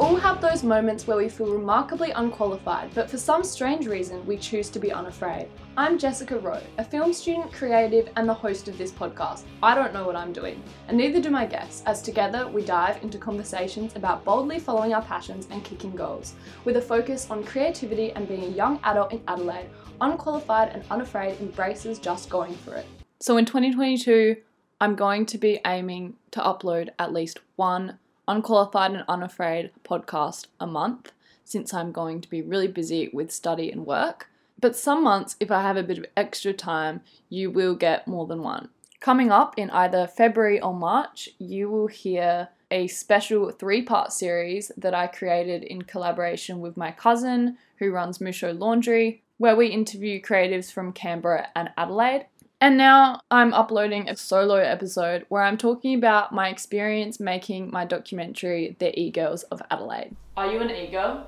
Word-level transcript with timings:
all 0.00 0.14
have 0.14 0.40
those 0.40 0.62
moments 0.62 1.08
where 1.08 1.16
we 1.16 1.28
feel 1.28 1.52
remarkably 1.52 2.12
unqualified, 2.12 2.88
but 2.94 3.10
for 3.10 3.18
some 3.18 3.42
strange 3.42 3.88
reason, 3.88 4.24
we 4.26 4.36
choose 4.36 4.70
to 4.70 4.78
be 4.78 4.92
unafraid. 4.92 5.48
I'm 5.76 5.98
Jessica 5.98 6.38
Rowe, 6.38 6.62
a 6.78 6.84
film 6.84 7.12
student, 7.12 7.52
creative, 7.52 8.08
and 8.14 8.28
the 8.28 8.34
host 8.34 8.68
of 8.68 8.78
this 8.78 8.92
podcast. 8.92 9.42
I 9.60 9.74
don't 9.74 9.92
know 9.92 10.06
what 10.06 10.14
I'm 10.14 10.32
doing, 10.32 10.62
and 10.86 10.96
neither 10.96 11.20
do 11.20 11.30
my 11.30 11.46
guests, 11.46 11.82
as 11.84 12.00
together 12.00 12.46
we 12.46 12.64
dive 12.64 13.02
into 13.02 13.18
conversations 13.18 13.96
about 13.96 14.24
boldly 14.24 14.60
following 14.60 14.94
our 14.94 15.02
passions 15.02 15.48
and 15.50 15.64
kicking 15.64 15.96
goals, 15.96 16.34
with 16.64 16.76
a 16.76 16.80
focus 16.80 17.28
on 17.28 17.42
creativity 17.42 18.12
and 18.12 18.28
being 18.28 18.44
a 18.44 18.56
young 18.56 18.78
adult 18.84 19.12
in 19.12 19.20
Adelaide, 19.26 19.68
unqualified 20.00 20.68
and 20.68 20.84
unafraid 20.92 21.40
embraces 21.40 21.98
just 21.98 22.30
going 22.30 22.54
for 22.54 22.74
it. 22.74 22.86
So 23.18 23.36
in 23.36 23.46
2022, 23.46 24.36
I'm 24.80 24.94
going 24.94 25.26
to 25.26 25.38
be 25.38 25.58
aiming 25.66 26.14
to 26.30 26.40
upload 26.40 26.90
at 27.00 27.12
least 27.12 27.40
one 27.56 27.98
unqualified 28.28 28.92
and 28.92 29.04
unafraid 29.08 29.70
podcast 29.84 30.46
a 30.60 30.66
month 30.66 31.12
since 31.44 31.72
I'm 31.72 31.92
going 31.92 32.20
to 32.20 32.28
be 32.28 32.42
really 32.42 32.68
busy 32.68 33.08
with 33.12 33.32
study 33.32 33.72
and 33.72 33.86
work. 33.86 34.28
But 34.60 34.76
some 34.76 35.02
months, 35.02 35.36
if 35.40 35.50
I 35.50 35.62
have 35.62 35.76
a 35.76 35.82
bit 35.82 35.98
of 35.98 36.06
extra 36.16 36.52
time, 36.52 37.00
you 37.28 37.50
will 37.50 37.74
get 37.74 38.06
more 38.06 38.26
than 38.26 38.42
one. 38.42 38.68
Coming 39.00 39.30
up 39.30 39.54
in 39.56 39.70
either 39.70 40.06
February 40.06 40.60
or 40.60 40.74
March, 40.74 41.28
you 41.38 41.70
will 41.70 41.86
hear 41.86 42.48
a 42.70 42.86
special 42.88 43.50
three 43.50 43.82
part 43.82 44.12
series 44.12 44.70
that 44.76 44.94
I 44.94 45.06
created 45.06 45.62
in 45.62 45.82
collaboration 45.82 46.60
with 46.60 46.76
my 46.76 46.90
cousin 46.90 47.56
who 47.78 47.92
runs 47.92 48.18
Musho 48.18 48.58
Laundry, 48.58 49.22
where 49.38 49.56
we 49.56 49.68
interview 49.68 50.20
creatives 50.20 50.72
from 50.72 50.92
Canberra 50.92 51.48
and 51.54 51.70
Adelaide. 51.78 52.26
And 52.60 52.76
now 52.76 53.20
I'm 53.30 53.54
uploading 53.54 54.08
a 54.08 54.16
solo 54.16 54.56
episode 54.56 55.24
where 55.28 55.44
I'm 55.44 55.56
talking 55.56 55.94
about 55.94 56.32
my 56.32 56.48
experience 56.48 57.20
making 57.20 57.70
my 57.70 57.84
documentary, 57.84 58.74
The 58.80 58.98
E-Girls 58.98 59.44
of 59.44 59.62
Adelaide. 59.70 60.16
Are 60.36 60.50
you 60.50 60.60
an 60.60 60.70
ego? 60.70 61.24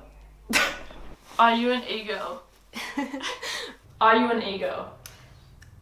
Are 1.39 1.55
you 1.55 1.71
an 1.71 1.83
ego? 1.87 2.41
Are 4.01 4.17
you 4.17 4.29
an 4.29 4.43
ego? 4.43 4.89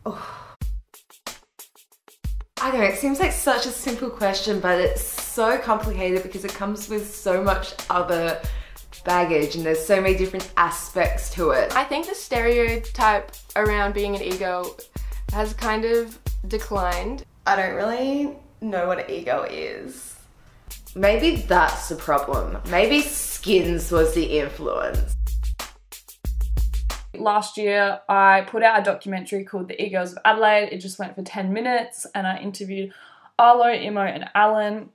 Oh. 0.06 0.46
I 2.62 2.72
know, 2.72 2.84
it 2.84 3.00
seems 3.00 3.20
like 3.20 3.32
such 3.32 3.66
a 3.66 3.72
simple 3.72 4.12
question, 4.12 4.60
but 4.60 4.80
it's 4.80 5.02
so 5.02 5.58
complicated 5.58 6.22
because 6.22 6.46
it 6.46 6.54
comes 6.54 6.90
with 6.90 7.16
so 7.16 7.42
much 7.42 7.74
other 7.90 8.40
baggage 9.04 9.56
and 9.56 9.66
there's 9.66 9.84
so 9.84 10.00
many 10.00 10.16
different 10.16 10.52
aspects 10.58 11.32
to 11.32 11.52
it. 11.52 11.76
I 11.76 11.86
think 11.86 12.06
the 12.06 12.14
stereotype 12.14 13.32
around 13.56 13.96
being 13.96 14.16
an 14.16 14.22
ego 14.22 14.76
has 15.34 15.54
kind 15.54 15.86
of 15.86 16.20
declined. 16.48 17.26
I 17.46 17.56
don't 17.56 17.76
really 17.76 18.36
know 18.62 18.88
what 18.88 19.00
an 19.00 19.12
ego 19.12 19.46
is. 19.50 20.18
Maybe 20.96 21.38
that's 21.38 21.90
the 21.90 21.96
problem. 21.96 22.58
Maybe 22.70 23.02
Skins 23.02 23.92
was 23.92 24.14
the 24.14 24.40
influence. 24.40 25.16
Last 27.14 27.58
year, 27.58 28.00
I 28.08 28.42
put 28.48 28.64
out 28.64 28.80
a 28.80 28.84
documentary 28.84 29.44
called 29.44 29.68
The 29.68 29.82
E-Girls 29.84 30.14
of 30.14 30.20
Adelaide. 30.26 30.70
It 30.72 30.78
just 30.78 31.00
went 31.00 31.16
for 31.16 31.22
10 31.22 31.54
minutes 31.54 32.06
and 32.16 32.26
I 32.26 32.38
interviewed 32.38 32.94
Arlo, 33.38 33.72
Imo, 33.72 34.02
and 34.02 34.30
Alan, 34.36 34.90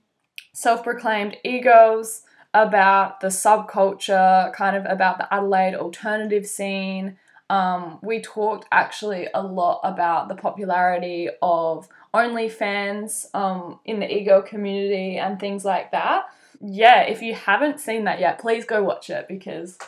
self 0.53 0.83
proclaimed 0.83 1.37
e-girls, 1.45 2.23
about 2.55 3.21
the 3.21 3.29
subculture, 3.29 4.53
kind 4.55 4.77
of 4.77 4.87
about 4.87 5.19
the 5.19 5.33
Adelaide 5.35 5.75
alternative 5.75 6.47
scene, 6.47 7.19
um, 7.51 7.99
we 8.03 8.21
talked 8.21 8.67
actually 8.73 9.29
a 9.35 9.43
lot 9.43 9.81
about 9.85 10.29
the 10.29 10.35
popularity 10.35 11.29
of 11.43 11.89
OnlyFans 12.15 13.27
um, 13.35 13.81
in 13.85 14.01
the 14.01 14.13
ego 14.13 14.41
community 14.41 15.19
and 15.19 15.39
things 15.39 15.65
like 15.65 15.91
that. 15.93 16.27
Yeah, 16.61 17.03
if 17.03 17.21
you 17.21 17.35
haven't 17.35 17.81
seen 17.81 18.05
that 18.05 18.21
yet, 18.21 18.39
please 18.39 18.65
go 18.65 18.83
watch 18.83 19.11
it 19.11 19.29
because 19.29 19.79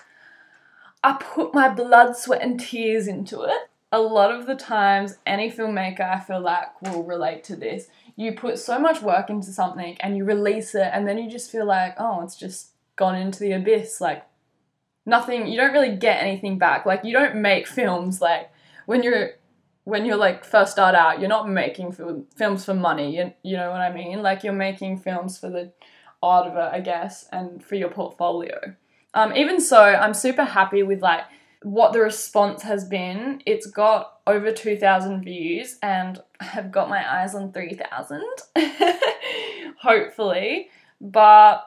I 1.03 1.15
put 1.15 1.55
my 1.55 1.69
blood, 1.69 2.17
sweat, 2.17 2.43
and 2.43 2.61
tears 2.61 3.07
into 3.07 3.43
it. 3.43 3.71
A 3.93 4.01
lot 4.01 4.33
of 4.33 4.47
the 4.47 4.57
times, 4.57 5.17
any 5.25 5.51
filmmaker 5.51 6.01
I 6.01 6.21
feel 6.21 6.41
like 6.41 6.83
will 6.83 7.05
relate 7.05 7.45
to 7.45 7.57
this. 7.57 7.89
You 8.17 8.33
put 8.33 8.59
so 8.59 8.79
much 8.79 9.01
work 9.01 9.31
into 9.31 9.53
something 9.53 9.97
and 10.01 10.17
you 10.17 10.25
release 10.25 10.75
it, 10.75 10.91
and 10.93 11.07
then 11.07 11.17
you 11.17 11.31
just 11.31 11.51
feel 11.51 11.65
like, 11.65 11.95
oh, 11.99 12.23
it's 12.23 12.37
just 12.37 12.73
gone 12.97 13.15
into 13.15 13.39
the 13.39 13.53
abyss. 13.53 14.01
Like, 14.01 14.27
nothing 15.07 15.47
you 15.47 15.57
don't 15.57 15.73
really 15.73 15.97
get 15.97 16.23
anything 16.23 16.59
back. 16.59 16.85
Like 16.85 17.05
you 17.05 17.13
don't 17.13 17.37
make 17.37 17.67
films 17.67 18.21
like 18.21 18.51
when 18.85 19.03
you're 19.03 19.31
when 19.85 20.05
you're 20.05 20.17
like 20.17 20.45
first 20.45 20.73
start 20.73 20.97
out 20.97 21.21
you're 21.21 21.29
not 21.29 21.49
making 21.49 21.93
films 22.37 22.65
for 22.65 22.75
money 22.75 23.17
you, 23.17 23.33
you 23.43 23.57
know 23.57 23.71
what 23.71 23.81
i 23.81 23.93
mean? 23.93 24.21
Like 24.21 24.43
you're 24.43 24.53
making 24.53 24.99
films 24.99 25.39
for 25.39 25.49
the 25.49 25.73
art 26.23 26.47
of 26.47 26.57
it 26.57 26.75
i 26.75 26.81
guess 26.81 27.27
and 27.33 27.65
for 27.65 27.77
your 27.77 27.91
portfolio. 27.91 28.59
Um, 29.15 29.35
even 29.35 29.61
so 29.61 29.79
i'm 29.79 30.13
super 30.13 30.45
happy 30.45 30.83
with 30.83 31.01
like 31.01 31.23
what 31.63 31.93
the 31.93 32.01
response 32.01 32.63
has 32.63 32.85
been. 32.85 33.43
It's 33.47 33.67
got 33.67 34.21
over 34.27 34.53
2000 34.53 35.23
views 35.23 35.79
and 35.83 36.21
i've 36.41 36.73
got 36.73 36.89
my 36.89 37.21
eyes 37.21 37.35
on 37.35 37.53
3000 37.53 38.23
hopefully. 39.81 40.69
But 41.01 41.65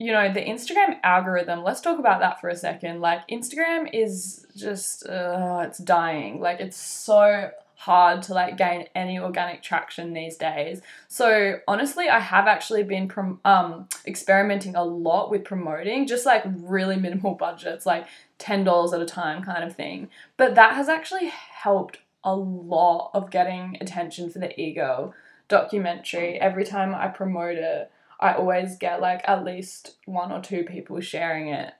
you 0.00 0.12
know, 0.12 0.32
the 0.32 0.40
Instagram 0.40 0.98
algorithm, 1.04 1.62
let's 1.62 1.82
talk 1.82 1.98
about 1.98 2.20
that 2.20 2.40
for 2.40 2.48
a 2.48 2.56
second. 2.56 3.02
Like, 3.02 3.28
Instagram 3.28 3.90
is 3.92 4.46
just, 4.56 5.06
uh, 5.06 5.64
it's 5.66 5.78
dying. 5.78 6.40
Like, 6.40 6.58
it's 6.58 6.78
so 6.78 7.50
hard 7.80 8.22
to 8.22 8.34
like 8.34 8.58
gain 8.58 8.84
any 8.94 9.18
organic 9.18 9.62
traction 9.62 10.12
these 10.12 10.36
days. 10.36 10.82
So 11.08 11.60
honestly, 11.66 12.10
I 12.10 12.18
have 12.18 12.46
actually 12.46 12.82
been 12.82 13.08
prom- 13.08 13.40
um 13.46 13.88
experimenting 14.06 14.76
a 14.76 14.84
lot 14.84 15.30
with 15.30 15.44
promoting, 15.44 16.06
just 16.06 16.26
like 16.26 16.44
really 16.44 16.96
minimal 16.96 17.36
budgets, 17.36 17.86
like 17.86 18.06
$10 18.38 18.92
at 18.92 19.00
a 19.00 19.06
time 19.06 19.42
kind 19.42 19.64
of 19.64 19.74
thing. 19.74 20.10
But 20.36 20.56
that 20.56 20.74
has 20.74 20.90
actually 20.90 21.28
helped 21.28 22.00
a 22.22 22.36
lot 22.36 23.12
of 23.14 23.30
getting 23.30 23.78
attention 23.80 24.28
for 24.28 24.40
the 24.40 24.60
ego 24.60 25.14
documentary 25.48 26.38
every 26.38 26.64
time 26.64 26.94
I 26.94 27.08
promote 27.08 27.56
it. 27.56 27.90
I 28.20 28.34
always 28.34 28.76
get 28.76 29.00
like 29.00 29.22
at 29.26 29.44
least 29.44 29.96
one 30.04 30.30
or 30.30 30.40
two 30.40 30.62
people 30.64 31.00
sharing 31.00 31.48
it, 31.48 31.72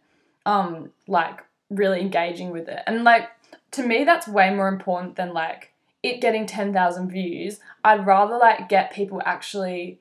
um, 0.46 0.90
like 1.06 1.44
really 1.68 2.00
engaging 2.00 2.50
with 2.50 2.68
it. 2.68 2.82
And 2.86 3.04
like 3.04 3.28
to 3.72 3.86
me, 3.86 4.04
that's 4.04 4.26
way 4.26 4.52
more 4.52 4.68
important 4.68 5.16
than 5.16 5.32
like 5.32 5.72
it 6.02 6.20
getting 6.20 6.46
10,000 6.46 7.10
views. 7.10 7.60
I'd 7.84 8.06
rather 8.06 8.38
like 8.38 8.68
get 8.68 8.92
people 8.92 9.20
actually 9.24 10.00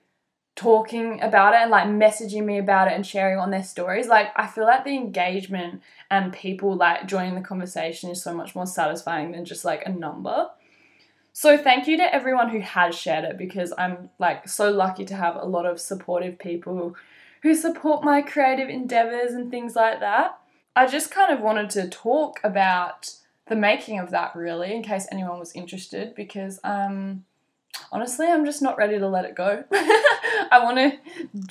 talking 0.55 1.21
about 1.21 1.53
it 1.53 1.61
and 1.61 1.71
like 1.71 1.87
messaging 1.87 2.43
me 2.43 2.57
about 2.57 2.89
it 2.89 2.93
and 2.93 3.05
sharing 3.05 3.39
on 3.39 3.51
their 3.51 3.63
stories. 3.63 4.07
Like 4.07 4.27
I 4.35 4.47
feel 4.47 4.65
like 4.65 4.83
the 4.83 4.95
engagement 4.95 5.81
and 6.11 6.33
people 6.33 6.75
like 6.75 7.07
joining 7.07 7.35
the 7.35 7.41
conversation 7.41 8.09
is 8.09 8.21
so 8.21 8.33
much 8.33 8.55
more 8.55 8.65
satisfying 8.65 9.31
than 9.31 9.45
just 9.45 9.63
like 9.63 9.85
a 9.85 9.89
number. 9.89 10.49
So 11.39 11.57
thank 11.57 11.87
you 11.87 11.95
to 11.95 12.13
everyone 12.13 12.49
who 12.49 12.59
has 12.59 12.93
shared 12.95 13.23
it 13.23 13.37
because 13.37 13.71
I'm 13.77 14.09
like 14.19 14.49
so 14.49 14.71
lucky 14.71 15.05
to 15.05 15.15
have 15.15 15.37
a 15.37 15.45
lot 15.45 15.65
of 15.65 15.79
supportive 15.79 16.37
people 16.37 16.97
who 17.43 17.55
support 17.55 18.03
my 18.03 18.21
creative 18.21 18.67
endeavors 18.67 19.31
and 19.31 19.49
things 19.49 19.73
like 19.73 20.01
that. 20.01 20.37
I 20.75 20.85
just 20.85 21.11
kind 21.11 21.31
of 21.31 21.39
wanted 21.39 21.69
to 21.69 21.87
talk 21.87 22.41
about 22.43 23.11
the 23.47 23.55
making 23.55 23.99
of 23.99 24.11
that 24.11 24.35
really 24.35 24.73
in 24.73 24.83
case 24.83 25.07
anyone 25.13 25.39
was 25.39 25.53
interested 25.53 26.13
because 26.13 26.59
um 26.65 27.23
honestly 27.89 28.27
I'm 28.27 28.43
just 28.43 28.61
not 28.61 28.77
ready 28.77 28.99
to 28.99 29.07
let 29.07 29.23
it 29.23 29.35
go. 29.35 29.63
I 29.71 30.59
want 30.61 30.77
to 30.77 30.99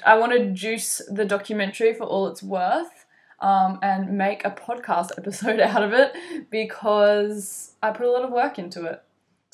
I 0.04 0.18
want 0.18 0.32
to 0.32 0.50
juice 0.50 1.00
the 1.10 1.24
documentary 1.24 1.94
for 1.94 2.04
all 2.04 2.26
it's 2.26 2.42
worth. 2.42 3.06
Um, 3.40 3.78
and 3.82 4.18
make 4.18 4.44
a 4.44 4.50
podcast 4.50 5.12
episode 5.16 5.60
out 5.60 5.84
of 5.84 5.92
it 5.92 6.12
because 6.50 7.74
I 7.80 7.92
put 7.92 8.04
a 8.04 8.10
lot 8.10 8.24
of 8.24 8.32
work 8.32 8.58
into 8.58 8.84
it. 8.84 9.00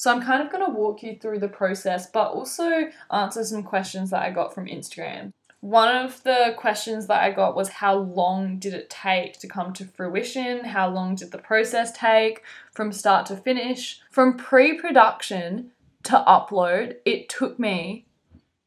So 0.05 0.13
I'm 0.13 0.21
kind 0.21 0.43
of 0.43 0.53
going 0.53 0.63
to 0.63 0.71
walk 0.71 1.03
you 1.03 1.17
through 1.19 1.39
the 1.39 1.49
process, 1.49 2.11
but 2.11 2.33
also 2.33 2.91
answer 3.11 3.43
some 3.43 3.63
questions 3.63 4.11
that 4.11 4.21
I 4.21 4.33
got 4.33 4.55
from 4.55 4.67
Instagram. 4.67 5.33
One 5.61 5.97
of 5.97 6.23
the 6.25 6.55
questions 6.59 7.07
that 7.07 7.23
I 7.23 7.31
got 7.31 7.57
was 7.57 7.71
how 7.71 7.95
long 7.95 8.59
did 8.59 8.75
it 8.75 8.91
take 8.91 9.39
to 9.39 9.49
come 9.49 9.73
to 9.73 9.87
fruition? 9.87 10.63
How 10.63 10.91
long 10.91 11.15
did 11.15 11.31
the 11.31 11.39
process 11.39 11.91
take 11.91 12.43
from 12.71 12.93
start 12.93 13.25
to 13.29 13.37
finish? 13.39 14.03
From 14.11 14.37
pre 14.37 14.75
production 14.75 15.71
to 16.03 16.23
upload, 16.29 16.97
it 17.07 17.31
took 17.31 17.59
me 17.59 18.05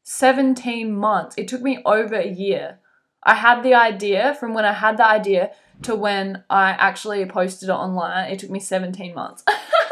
17 0.02 0.92
months. 0.92 1.36
It 1.38 1.46
took 1.46 1.62
me 1.62 1.78
over 1.86 2.16
a 2.16 2.26
year. 2.26 2.80
I 3.22 3.34
had 3.34 3.62
the 3.62 3.74
idea 3.74 4.36
from 4.40 4.54
when 4.54 4.64
I 4.64 4.72
had 4.72 4.96
the 4.96 5.06
idea 5.06 5.52
to 5.82 5.94
when 5.94 6.42
I 6.50 6.70
actually 6.70 7.24
posted 7.26 7.68
it 7.68 7.72
online, 7.72 8.32
it 8.32 8.40
took 8.40 8.50
me 8.50 8.58
17 8.58 9.14
months. 9.14 9.44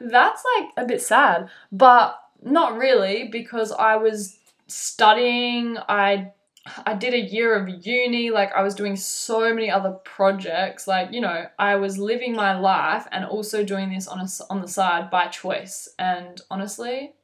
that's 0.00 0.44
like 0.56 0.70
a 0.76 0.86
bit 0.86 1.02
sad, 1.02 1.48
but 1.70 2.18
not 2.42 2.76
really 2.76 3.28
because 3.28 3.72
I 3.72 3.96
was 3.96 4.38
studying. 4.66 5.78
I 5.88 6.32
I 6.86 6.94
did 6.94 7.12
a 7.12 7.20
year 7.20 7.56
of 7.56 7.84
uni, 7.84 8.30
like 8.30 8.52
I 8.52 8.62
was 8.62 8.74
doing 8.74 8.94
so 8.94 9.52
many 9.52 9.68
other 9.70 9.92
projects. 10.04 10.86
Like, 10.86 11.12
you 11.12 11.20
know, 11.20 11.46
I 11.58 11.74
was 11.76 11.98
living 11.98 12.36
my 12.36 12.56
life 12.58 13.06
and 13.10 13.24
also 13.24 13.64
doing 13.64 13.90
this 13.92 14.06
on 14.06 14.20
a, 14.20 14.28
on 14.48 14.60
the 14.60 14.68
side 14.68 15.10
by 15.10 15.26
choice. 15.26 15.88
And 15.98 16.40
honestly, 16.50 17.14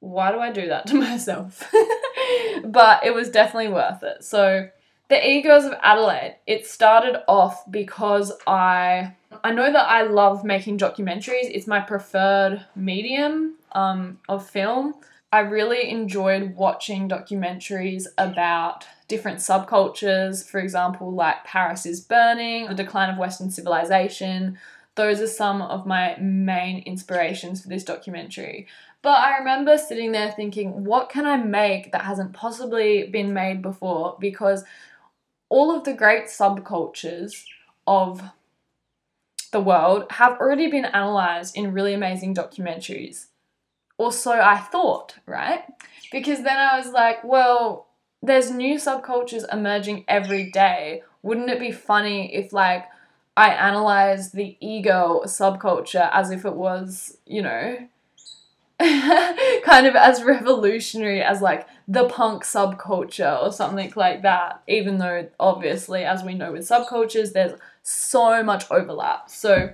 why 0.00 0.32
do 0.32 0.40
I 0.40 0.50
do 0.50 0.68
that 0.68 0.86
to 0.88 0.94
myself? 0.96 1.72
but 2.64 3.04
it 3.04 3.14
was 3.14 3.30
definitely 3.30 3.72
worth 3.72 4.02
it. 4.02 4.24
So, 4.24 4.68
The 5.08 5.28
Egos 5.28 5.64
of 5.64 5.74
Adelaide. 5.80 6.38
It 6.48 6.66
started 6.66 7.22
off 7.28 7.70
because 7.70 8.32
I 8.48 9.14
I 9.44 9.52
know 9.52 9.72
that 9.72 9.88
I 9.88 10.02
love 10.02 10.44
making 10.44 10.78
documentaries. 10.78 11.50
It's 11.50 11.66
my 11.66 11.80
preferred 11.80 12.64
medium 12.74 13.54
um, 13.72 14.18
of 14.28 14.48
film. 14.48 14.94
I 15.32 15.40
really 15.40 15.90
enjoyed 15.90 16.56
watching 16.56 17.08
documentaries 17.08 18.06
about 18.16 18.86
different 19.08 19.38
subcultures, 19.38 20.48
for 20.48 20.58
example, 20.58 21.12
like 21.12 21.44
Paris 21.44 21.84
is 21.84 22.00
Burning, 22.00 22.66
the 22.66 22.74
decline 22.74 23.10
of 23.10 23.18
Western 23.18 23.50
civilization. 23.50 24.58
Those 24.94 25.20
are 25.20 25.26
some 25.26 25.60
of 25.62 25.86
my 25.86 26.16
main 26.18 26.82
inspirations 26.84 27.62
for 27.62 27.68
this 27.68 27.84
documentary. 27.84 28.66
But 29.02 29.18
I 29.18 29.38
remember 29.38 29.78
sitting 29.78 30.12
there 30.12 30.32
thinking, 30.32 30.84
what 30.84 31.08
can 31.08 31.26
I 31.26 31.36
make 31.36 31.92
that 31.92 32.02
hasn't 32.02 32.32
possibly 32.32 33.06
been 33.06 33.32
made 33.32 33.62
before? 33.62 34.16
Because 34.18 34.64
all 35.50 35.74
of 35.74 35.84
the 35.84 35.94
great 35.94 36.24
subcultures 36.24 37.44
of 37.86 38.22
the 39.50 39.60
world 39.60 40.06
have 40.10 40.38
already 40.38 40.70
been 40.70 40.84
analyzed 40.84 41.56
in 41.56 41.72
really 41.72 41.94
amazing 41.94 42.34
documentaries. 42.34 43.26
Or 43.96 44.12
so 44.12 44.32
I 44.32 44.58
thought, 44.58 45.16
right? 45.26 45.62
Because 46.12 46.42
then 46.42 46.56
I 46.56 46.78
was 46.78 46.92
like, 46.92 47.24
well, 47.24 47.88
there's 48.22 48.50
new 48.50 48.76
subcultures 48.76 49.44
emerging 49.52 50.04
every 50.08 50.50
day. 50.50 51.02
Wouldn't 51.22 51.50
it 51.50 51.60
be 51.60 51.72
funny 51.72 52.34
if, 52.34 52.52
like, 52.52 52.86
I 53.36 53.50
analyzed 53.50 54.34
the 54.34 54.56
ego 54.60 55.22
subculture 55.24 56.10
as 56.12 56.30
if 56.30 56.44
it 56.44 56.54
was, 56.54 57.18
you 57.24 57.42
know, 57.42 57.88
kind 59.64 59.86
of 59.86 59.96
as 59.96 60.22
revolutionary 60.22 61.20
as 61.22 61.40
like 61.42 61.66
the 61.88 62.08
punk 62.08 62.44
subculture 62.44 63.42
or 63.42 63.52
something 63.52 63.92
like 63.96 64.22
that. 64.22 64.62
Even 64.68 64.98
though, 64.98 65.28
obviously, 65.38 66.04
as 66.04 66.22
we 66.22 66.34
know 66.34 66.52
with 66.52 66.68
subcultures, 66.68 67.32
there's 67.32 67.58
so 67.88 68.42
much 68.42 68.70
overlap. 68.70 69.30
So 69.30 69.70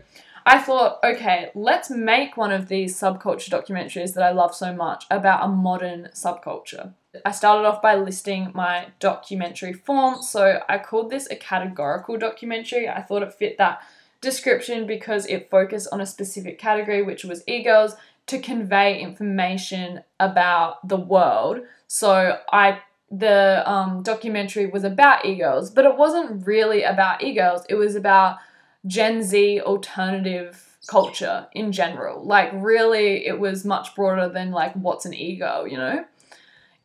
I 0.46 0.60
thought, 0.60 1.00
okay, 1.02 1.50
let's 1.54 1.90
make 1.90 2.36
one 2.36 2.52
of 2.52 2.68
these 2.68 2.98
subculture 2.98 3.50
documentaries 3.50 4.14
that 4.14 4.22
I 4.22 4.30
love 4.30 4.54
so 4.54 4.72
much 4.72 5.04
about 5.10 5.44
a 5.44 5.48
modern 5.48 6.10
subculture. 6.14 6.92
I 7.24 7.32
started 7.32 7.66
off 7.66 7.82
by 7.82 7.96
listing 7.96 8.52
my 8.54 8.88
documentary 9.00 9.72
form, 9.72 10.22
so 10.22 10.60
I 10.68 10.78
called 10.78 11.10
this 11.10 11.28
a 11.30 11.36
categorical 11.36 12.16
documentary. 12.16 12.88
I 12.88 13.02
thought 13.02 13.22
it 13.22 13.32
fit 13.34 13.58
that 13.58 13.82
description 14.20 14.86
because 14.86 15.26
it 15.26 15.50
focused 15.50 15.88
on 15.90 16.00
a 16.00 16.06
specific 16.06 16.58
category, 16.58 17.02
which 17.02 17.24
was 17.24 17.42
e 17.48 17.62
girls, 17.64 17.94
to 18.26 18.38
convey 18.38 19.00
information 19.00 20.02
about 20.20 20.86
the 20.86 20.96
world. 20.96 21.60
So 21.88 22.38
I 22.52 22.80
the 23.10 23.62
um, 23.70 24.02
documentary 24.02 24.66
was 24.66 24.84
about 24.84 25.24
egos, 25.24 25.70
but 25.70 25.84
it 25.84 25.96
wasn't 25.96 26.46
really 26.46 26.82
about 26.82 27.22
egos. 27.22 27.64
It 27.68 27.74
was 27.74 27.94
about 27.94 28.38
Gen 28.86 29.22
Z 29.22 29.60
alternative 29.60 30.78
culture 30.86 31.46
in 31.52 31.72
general. 31.72 32.24
Like 32.24 32.50
really, 32.54 33.26
it 33.26 33.38
was 33.38 33.64
much 33.64 33.94
broader 33.94 34.28
than 34.28 34.50
like 34.50 34.74
what's 34.74 35.06
an 35.06 35.14
ego, 35.14 35.64
you 35.64 35.76
know. 35.76 36.04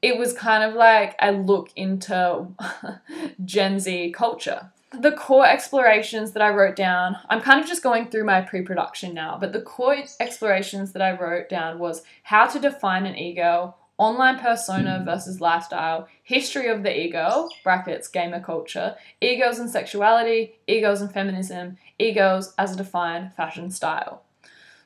It 0.01 0.17
was 0.17 0.31
kind 0.31 0.63
of 0.63 0.75
like 0.75 1.15
a 1.19 1.31
look 1.31 1.71
into 1.75 2.47
Gen 3.45 3.79
Z 3.79 4.11
culture 4.11 4.71
the 4.91 5.11
core 5.11 5.45
explorations 5.45 6.31
that 6.31 6.41
I 6.41 6.49
wrote 6.49 6.75
down, 6.75 7.17
I'm 7.29 7.41
kind 7.41 7.61
of 7.61 7.67
just 7.67 7.83
going 7.83 8.09
through 8.09 8.25
my 8.25 8.41
pre 8.41 8.61
production 8.61 9.13
now, 9.13 9.37
but 9.39 9.53
the 9.53 9.61
core 9.61 9.95
explorations 10.19 10.93
that 10.93 11.01
I 11.01 11.11
wrote 11.11 11.49
down 11.49 11.79
was 11.79 12.03
how 12.23 12.47
to 12.47 12.59
define 12.59 13.05
an 13.05 13.17
ego, 13.17 13.75
online 13.99 14.39
persona 14.39 15.03
versus 15.05 15.41
lifestyle, 15.41 16.07
history 16.23 16.67
of 16.69 16.81
the 16.83 16.99
ego, 16.99 17.49
brackets, 17.63 18.07
gamer 18.07 18.39
culture, 18.39 18.95
egos 19.21 19.59
and 19.59 19.69
sexuality, 19.69 20.55
egos 20.67 21.01
and 21.01 21.11
feminism, 21.13 21.77
egos 21.99 22.53
as 22.57 22.73
a 22.73 22.77
defined 22.77 23.33
fashion 23.35 23.69
style. 23.69 24.23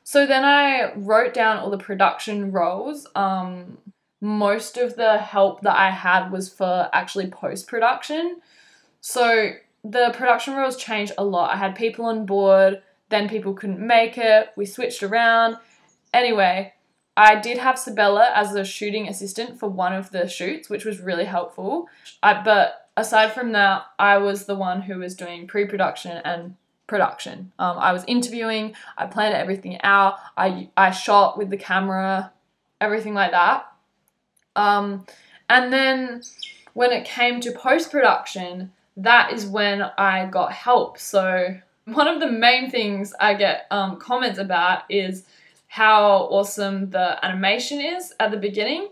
So 0.02 0.26
then 0.26 0.44
I 0.44 0.92
wrote 0.96 1.32
down 1.32 1.58
all 1.58 1.70
the 1.70 1.78
production 1.78 2.52
roles. 2.52 3.06
Um, 3.14 3.78
most 4.20 4.76
of 4.76 4.96
the 4.96 5.18
help 5.18 5.60
that 5.62 5.78
I 5.78 5.90
had 5.90 6.30
was 6.30 6.48
for 6.48 6.90
actually 6.92 7.28
post 7.28 7.68
production. 7.68 8.40
So 9.00 9.52
the 9.84 10.12
production 10.14 10.54
roles 10.54 10.76
changed 10.76 11.12
a 11.16 11.24
lot. 11.24 11.54
I 11.54 11.56
had 11.56 11.76
people 11.76 12.06
on 12.06 12.26
board, 12.26 12.82
then 13.10 13.28
people 13.28 13.54
couldn't 13.54 13.78
make 13.78 14.18
it. 14.18 14.48
We 14.56 14.66
switched 14.66 15.02
around. 15.04 15.56
Anyway, 16.12 16.74
I 17.16 17.36
did 17.36 17.58
have 17.58 17.78
Sabella 17.78 18.32
as 18.34 18.54
a 18.54 18.64
shooting 18.64 19.08
assistant 19.08 19.58
for 19.58 19.68
one 19.68 19.92
of 19.92 20.10
the 20.10 20.28
shoots, 20.28 20.68
which 20.68 20.84
was 20.84 21.00
really 21.00 21.24
helpful. 21.24 21.88
I, 22.22 22.42
but 22.42 22.88
aside 22.96 23.32
from 23.32 23.52
that, 23.52 23.84
I 23.98 24.18
was 24.18 24.46
the 24.46 24.56
one 24.56 24.82
who 24.82 24.98
was 24.98 25.14
doing 25.14 25.46
pre 25.46 25.64
production 25.64 26.20
and 26.24 26.56
production. 26.86 27.52
Um, 27.58 27.78
I 27.78 27.92
was 27.92 28.04
interviewing, 28.06 28.74
I 28.98 29.06
planned 29.06 29.34
everything 29.34 29.80
out, 29.82 30.16
I, 30.36 30.68
I 30.76 30.90
shot 30.90 31.38
with 31.38 31.50
the 31.50 31.56
camera, 31.56 32.32
everything 32.80 33.14
like 33.14 33.30
that. 33.30 33.66
Um, 34.56 35.06
and 35.48 35.72
then 35.72 36.22
when 36.74 36.90
it 36.90 37.04
came 37.04 37.40
to 37.40 37.52
post 37.52 37.90
production, 37.90 38.72
that 38.96 39.32
is 39.32 39.46
when 39.46 39.82
I 39.82 40.26
got 40.26 40.52
help. 40.52 40.98
So, 40.98 41.58
one 41.84 42.08
of 42.08 42.20
the 42.20 42.30
main 42.30 42.70
things 42.70 43.12
I 43.20 43.34
get 43.34 43.66
um, 43.70 43.98
comments 43.98 44.38
about 44.38 44.82
is 44.88 45.24
how 45.74 46.28
awesome 46.30 46.88
the 46.90 47.18
animation 47.26 47.80
is 47.80 48.12
at 48.20 48.30
the 48.30 48.36
beginning. 48.36 48.90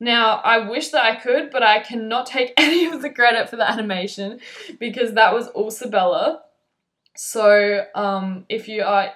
Now, 0.00 0.36
I 0.36 0.66
wish 0.66 0.88
that 0.88 1.04
I 1.04 1.16
could, 1.16 1.50
but 1.50 1.62
I 1.62 1.80
cannot 1.80 2.24
take 2.24 2.54
any 2.56 2.86
of 2.86 3.02
the 3.02 3.10
credit 3.10 3.50
for 3.50 3.56
the 3.56 3.70
animation 3.70 4.40
because 4.80 5.12
that 5.12 5.34
was 5.34 5.48
all 5.48 5.70
Sabella. 5.70 6.40
So, 7.16 7.84
um, 7.94 8.46
if 8.48 8.66
you 8.66 8.82
are 8.82 9.12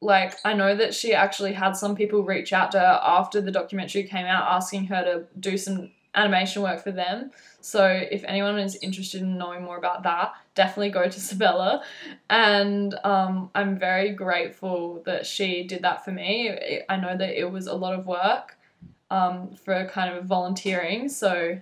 like, 0.00 0.34
I 0.44 0.54
know 0.54 0.76
that 0.76 0.94
she 0.94 1.12
actually 1.12 1.54
had 1.54 1.72
some 1.72 1.96
people 1.96 2.22
reach 2.22 2.52
out 2.52 2.70
to 2.70 2.78
her 2.78 3.00
after 3.02 3.40
the 3.40 3.50
documentary 3.50 4.04
came 4.04 4.26
out 4.26 4.46
asking 4.48 4.86
her 4.86 5.02
to 5.02 5.40
do 5.40 5.58
some 5.58 5.90
animation 6.14 6.62
work 6.62 6.82
for 6.82 6.92
them. 6.92 7.30
So 7.60 7.86
if 7.86 8.24
anyone 8.24 8.58
is 8.58 8.76
interested 8.76 9.22
in 9.22 9.38
knowing 9.38 9.62
more 9.62 9.76
about 9.76 10.02
that, 10.04 10.34
definitely 10.54 10.90
go 10.90 11.08
to 11.08 11.20
Sabella. 11.28 11.82
And 12.30 12.94
um, 13.04 13.50
I'm 13.54 13.78
very 13.78 14.10
grateful 14.10 15.02
that 15.06 15.26
she 15.26 15.64
did 15.64 15.82
that 15.82 16.04
for 16.04 16.12
me. 16.12 16.82
I 16.88 16.96
know 16.96 17.16
that 17.16 17.38
it 17.38 17.50
was 17.50 17.66
a 17.66 17.74
lot 17.74 17.98
of 17.98 18.06
work 18.06 18.56
um, 19.10 19.54
for 19.64 19.88
kind 19.88 20.16
of 20.16 20.24
volunteering. 20.24 21.08
So 21.08 21.58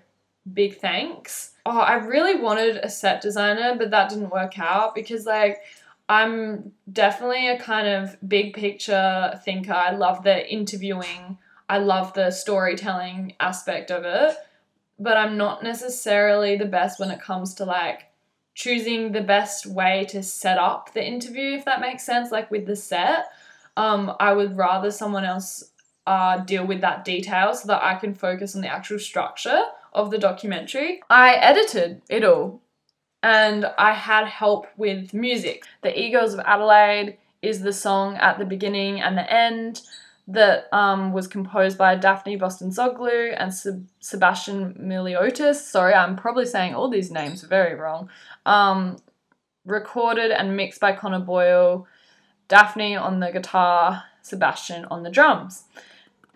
big 0.53 0.79
thanks. 0.79 1.53
Oh, 1.65 1.79
I 1.79 1.95
really 1.95 2.41
wanted 2.41 2.79
a 2.79 2.89
set 2.89 3.21
designer, 3.21 3.77
but 3.77 3.91
that 3.91 4.11
didn't 4.11 4.31
work 4.31 4.59
out 4.59 4.95
because 4.95 5.27
like 5.27 5.61
I'm 6.09 6.73
definitely 6.93 7.49
a 7.49 7.59
kind 7.59 7.87
of 7.87 8.17
big 8.29 8.55
picture 8.55 9.41
thinker. 9.45 9.73
I 9.73 9.93
love 9.93 10.25
the 10.25 10.51
interviewing 10.53 11.39
I 11.73 11.79
love 11.79 12.13
the 12.13 12.31
storytelling 12.31 13.35
aspect 13.41 13.91
of 13.91 14.05
it, 14.05 14.37
but 14.99 15.17
I'm 15.17 15.39
not 15.39 15.63
necessarily 15.63 16.55
the 16.55 16.67
best 16.67 17.01
when 17.01 17.11
it 17.11 17.23
comes 17.23 17.55
to 17.55 17.65
like 17.65 18.11
choosing 18.55 19.13
the 19.13 19.23
best 19.23 19.65
way 19.65 20.05
to 20.11 20.23
set 20.23 20.59
up 20.59 20.93
the 20.93 21.03
interview, 21.03 21.57
if 21.57 21.65
that 21.65 21.81
makes 21.81 22.05
sense, 22.05 22.31
like 22.31 22.51
with 22.51 22.67
the 22.67 22.77
set. 22.77 23.25
Um, 23.79 24.15
I 24.21 24.35
would 24.35 24.55
rather 24.55 24.91
someone 24.91 25.25
else 25.25 25.71
uh, 26.07 26.41
deal 26.41 26.67
with 26.67 26.83
that 26.83 27.07
detail 27.07 27.55
so 27.55 27.69
that 27.69 27.83
I 27.83 27.95
can 27.95 28.13
focus 28.13 28.55
on 28.55 28.61
the 28.61 28.69
actual 28.69 28.99
structure 28.99 29.63
of 29.95 30.11
the 30.11 30.19
documentary. 30.19 31.01
I 31.09 31.37
edited 31.37 32.03
it 32.11 32.23
all 32.23 32.61
and 33.23 33.65
I 33.79 33.95
had 33.95 34.27
help 34.27 34.67
with 34.77 35.15
music. 35.15 35.65
The 35.81 35.99
Egos 35.99 36.35
of 36.35 36.41
Adelaide 36.41 37.17
is 37.41 37.63
the 37.63 37.73
song 37.73 38.19
at 38.19 38.39
the 38.39 38.45
beginning 38.45 39.01
and 39.01 39.17
the 39.17 39.33
end 39.33 39.81
that 40.29 40.73
um, 40.73 41.13
was 41.13 41.27
composed 41.27 41.77
by 41.77 41.97
Daphne 41.97 42.37
Boston 42.37 42.71
Zoglu 42.71 43.35
and 43.37 43.53
Seb- 43.53 43.89
Sebastian 44.01 44.75
Miliotis. 44.75 45.57
Sorry, 45.57 45.95
I'm 45.95 46.17
probably 46.17 46.47
saying 46.47 46.75
all 46.75 46.89
these 46.89 47.11
names 47.11 47.43
very 47.43 47.75
wrong. 47.75 48.09
Um, 48.47 48.99
recorded 49.65 50.31
and 50.31 50.57
mixed 50.57 50.81
by 50.81 50.93
Connor 50.93 51.21
Boyle, 51.21 51.87
Daphne 52.49 52.97
on 52.97 53.21
the 53.21 53.33
guitar, 53.33 54.05
Sebastian 54.23 54.85
on 54.87 55.03
the 55.03 55.11
drums. 55.11 55.65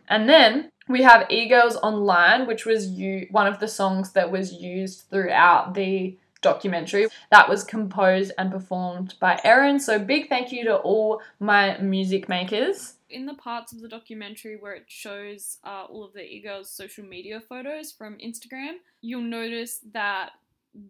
And 0.09 0.29
then 0.29 0.71
we 0.89 1.03
have 1.03 1.31
Egos 1.31 1.77
Online, 1.77 2.47
which 2.47 2.67
was 2.67 2.91
u- 2.91 3.27
one 3.31 3.47
of 3.47 3.61
the 3.61 3.69
songs 3.69 4.13
that 4.13 4.31
was 4.31 4.53
used 4.53 5.05
throughout 5.11 5.75
the 5.75 6.17
documentary 6.43 7.09
that 7.31 7.49
was 7.49 7.65
composed 7.65 8.33
and 8.39 8.53
performed 8.53 9.15
by 9.21 9.41
Erin. 9.43 9.81
So 9.81 9.99
big 9.99 10.29
thank 10.29 10.53
you 10.53 10.65
to 10.65 10.77
all 10.77 11.21
my 11.41 11.79
music 11.79 12.29
makers 12.29 12.96
in 13.09 13.27
the 13.27 13.35
parts 13.35 13.73
of 13.73 13.81
the 13.81 13.89
documentary 13.89 14.57
where 14.57 14.75
it 14.75 14.85
shows 14.89 15.59
uh, 15.65 15.85
all 15.89 16.05
of 16.05 16.13
the 16.13 16.23
egos 16.23 16.71
social 16.71 17.05
media 17.05 17.41
photos 17.41 17.93
from 17.93 18.19
Instagram, 18.19 18.75
you'll 19.01 19.23
notice 19.23 19.81
that 19.93 20.31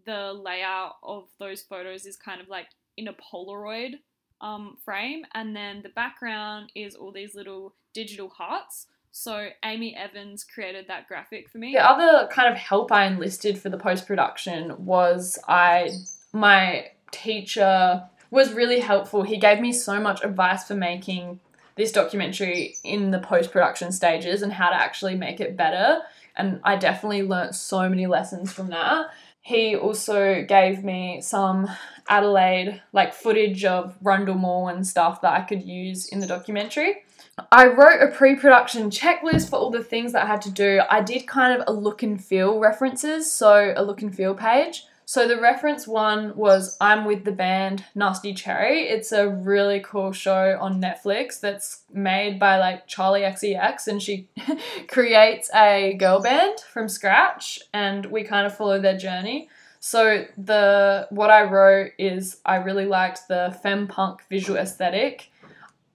the 0.05 0.33
layout 0.33 0.95
of 1.03 1.27
those 1.39 1.61
photos 1.61 2.05
is 2.05 2.17
kind 2.17 2.41
of 2.41 2.49
like 2.49 2.67
in 2.97 3.07
a 3.07 3.13
Polaroid 3.13 3.95
um, 4.41 4.77
frame, 4.83 5.23
and 5.33 5.55
then 5.55 5.81
the 5.81 5.89
background 5.89 6.71
is 6.75 6.95
all 6.95 7.11
these 7.11 7.35
little 7.35 7.73
digital 7.93 8.29
hearts. 8.29 8.87
So 9.11 9.49
Amy 9.63 9.95
Evans 9.95 10.43
created 10.43 10.85
that 10.89 11.07
graphic 11.07 11.49
for 11.49 11.57
me. 11.57 11.73
The 11.73 11.89
other 11.89 12.27
kind 12.27 12.51
of 12.51 12.57
help 12.57 12.91
I 12.91 13.05
enlisted 13.05 13.59
for 13.59 13.69
the 13.69 13.77
post 13.77 14.05
production 14.05 14.85
was 14.85 15.39
I 15.47 15.89
my 16.33 16.91
teacher 17.11 18.03
was 18.29 18.53
really 18.53 18.79
helpful. 18.79 19.23
He 19.23 19.37
gave 19.37 19.59
me 19.59 19.71
so 19.71 19.99
much 19.99 20.23
advice 20.23 20.67
for 20.67 20.75
making 20.75 21.39
this 21.77 21.91
documentary 21.91 22.75
in 22.83 23.11
the 23.11 23.19
post 23.19 23.51
production 23.51 23.91
stages 23.91 24.41
and 24.41 24.51
how 24.51 24.69
to 24.69 24.75
actually 24.75 25.15
make 25.15 25.39
it 25.39 25.55
better. 25.55 26.01
And 26.35 26.59
I 26.63 26.75
definitely 26.75 27.23
learnt 27.23 27.55
so 27.55 27.87
many 27.87 28.07
lessons 28.07 28.51
from 28.51 28.69
that. 28.69 29.07
He 29.41 29.75
also 29.75 30.43
gave 30.43 30.83
me 30.83 31.21
some 31.21 31.69
Adelaide 32.09 32.81
like 32.91 33.13
footage 33.13 33.63
of 33.63 33.95
Rundle 34.01 34.35
Mall 34.35 34.67
and 34.67 34.85
stuff 34.85 35.21
that 35.21 35.33
I 35.33 35.41
could 35.41 35.63
use 35.63 36.07
in 36.09 36.19
the 36.19 36.27
documentary. 36.27 37.03
I 37.51 37.67
wrote 37.67 38.01
a 38.01 38.07
pre 38.07 38.35
production 38.35 38.89
checklist 38.89 39.49
for 39.49 39.57
all 39.57 39.69
the 39.69 39.83
things 39.83 40.11
that 40.13 40.23
I 40.23 40.27
had 40.27 40.41
to 40.41 40.51
do. 40.51 40.81
I 40.89 41.01
did 41.01 41.27
kind 41.27 41.59
of 41.59 41.63
a 41.67 41.71
look 41.71 42.01
and 42.01 42.21
feel 42.23 42.59
references, 42.59 43.31
so 43.31 43.73
a 43.75 43.83
look 43.83 44.01
and 44.01 44.13
feel 44.13 44.33
page. 44.33 44.86
So 45.09 45.25
the 45.25 45.39
reference 45.39 45.87
one 45.87 46.35
was 46.35 46.75
I'm 46.81 47.05
with 47.05 47.23
the 47.23 47.31
band 47.31 47.85
Nasty 47.95 48.33
Cherry. 48.33 48.89
It's 48.89 49.13
a 49.13 49.29
really 49.29 49.79
cool 49.79 50.11
show 50.11 50.57
on 50.59 50.81
Netflix 50.81 51.39
that's 51.39 51.83
made 51.93 52.37
by 52.39 52.57
like 52.57 52.89
Charli 52.89 53.21
XCX 53.21 53.87
and 53.87 54.03
she 54.03 54.27
creates 54.89 55.49
a 55.55 55.95
girl 55.97 56.21
band 56.21 56.59
from 56.59 56.89
scratch 56.89 57.57
and 57.73 58.07
we 58.07 58.25
kind 58.25 58.45
of 58.45 58.57
follow 58.57 58.81
their 58.81 58.97
journey. 58.97 59.47
So 59.79 60.25
the 60.37 61.07
what 61.09 61.29
I 61.29 61.43
wrote 61.43 61.93
is 61.97 62.41
I 62.45 62.57
really 62.57 62.85
liked 62.85 63.29
the 63.29 63.57
femme 63.63 63.87
punk 63.87 64.23
visual 64.29 64.59
aesthetic, 64.59 65.31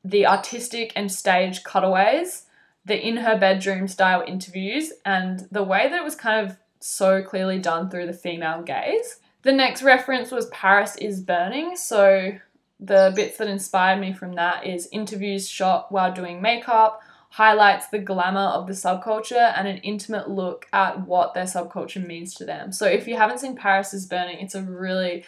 the 0.02 0.26
artistic 0.26 0.90
and 0.96 1.12
stage 1.12 1.64
cutaways, 1.64 2.46
the 2.86 2.98
in 2.98 3.18
her 3.18 3.38
bedroom 3.38 3.88
style 3.88 4.24
interviews, 4.26 4.90
and 5.04 5.46
the 5.52 5.62
way 5.62 5.90
that 5.90 6.00
it 6.00 6.02
was 6.02 6.14
kind 6.14 6.46
of 6.46 6.56
so 6.82 7.22
clearly 7.22 7.58
done 7.58 7.90
through 7.90 8.06
the 8.06 8.12
female 8.12 8.62
gaze. 8.62 9.18
The 9.42 9.52
next 9.52 9.82
reference 9.82 10.30
was 10.30 10.46
Paris 10.46 10.96
is 10.96 11.20
Burning. 11.20 11.76
So 11.76 12.32
the 12.78 13.12
bits 13.14 13.38
that 13.38 13.48
inspired 13.48 14.00
me 14.00 14.12
from 14.12 14.34
that 14.34 14.66
is 14.66 14.88
interviews 14.92 15.48
shot 15.48 15.90
while 15.92 16.12
doing 16.12 16.42
makeup, 16.42 17.00
highlights 17.30 17.86
the 17.88 17.98
glamour 17.98 18.40
of 18.40 18.66
the 18.66 18.72
subculture 18.72 19.52
and 19.56 19.66
an 19.66 19.78
intimate 19.78 20.28
look 20.28 20.66
at 20.72 21.06
what 21.06 21.34
their 21.34 21.44
subculture 21.44 22.04
means 22.04 22.34
to 22.34 22.44
them. 22.44 22.72
So 22.72 22.86
if 22.86 23.08
you 23.08 23.16
haven't 23.16 23.38
seen 23.38 23.56
Paris 23.56 23.94
is 23.94 24.06
Burning, 24.06 24.38
it's 24.40 24.54
a 24.54 24.62
really 24.62 25.24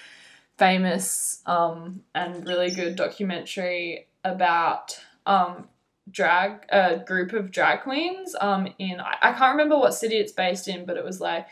famous 0.58 1.42
um, 1.46 2.02
and 2.14 2.46
really 2.46 2.70
good 2.70 2.96
documentary 2.96 4.08
about 4.23 5.00
um, 5.26 5.68
drag 6.11 6.64
a 6.68 6.99
group 6.99 7.32
of 7.32 7.50
drag 7.50 7.82
queens 7.82 8.37
um 8.40 8.68
in 8.78 9.00
I, 9.00 9.16
I 9.23 9.32
can't 9.32 9.52
remember 9.52 9.78
what 9.78 9.94
city 9.94 10.16
it's 10.16 10.32
based 10.32 10.68
in 10.68 10.84
but 10.84 10.96
it 10.96 11.04
was 11.04 11.20
like 11.20 11.46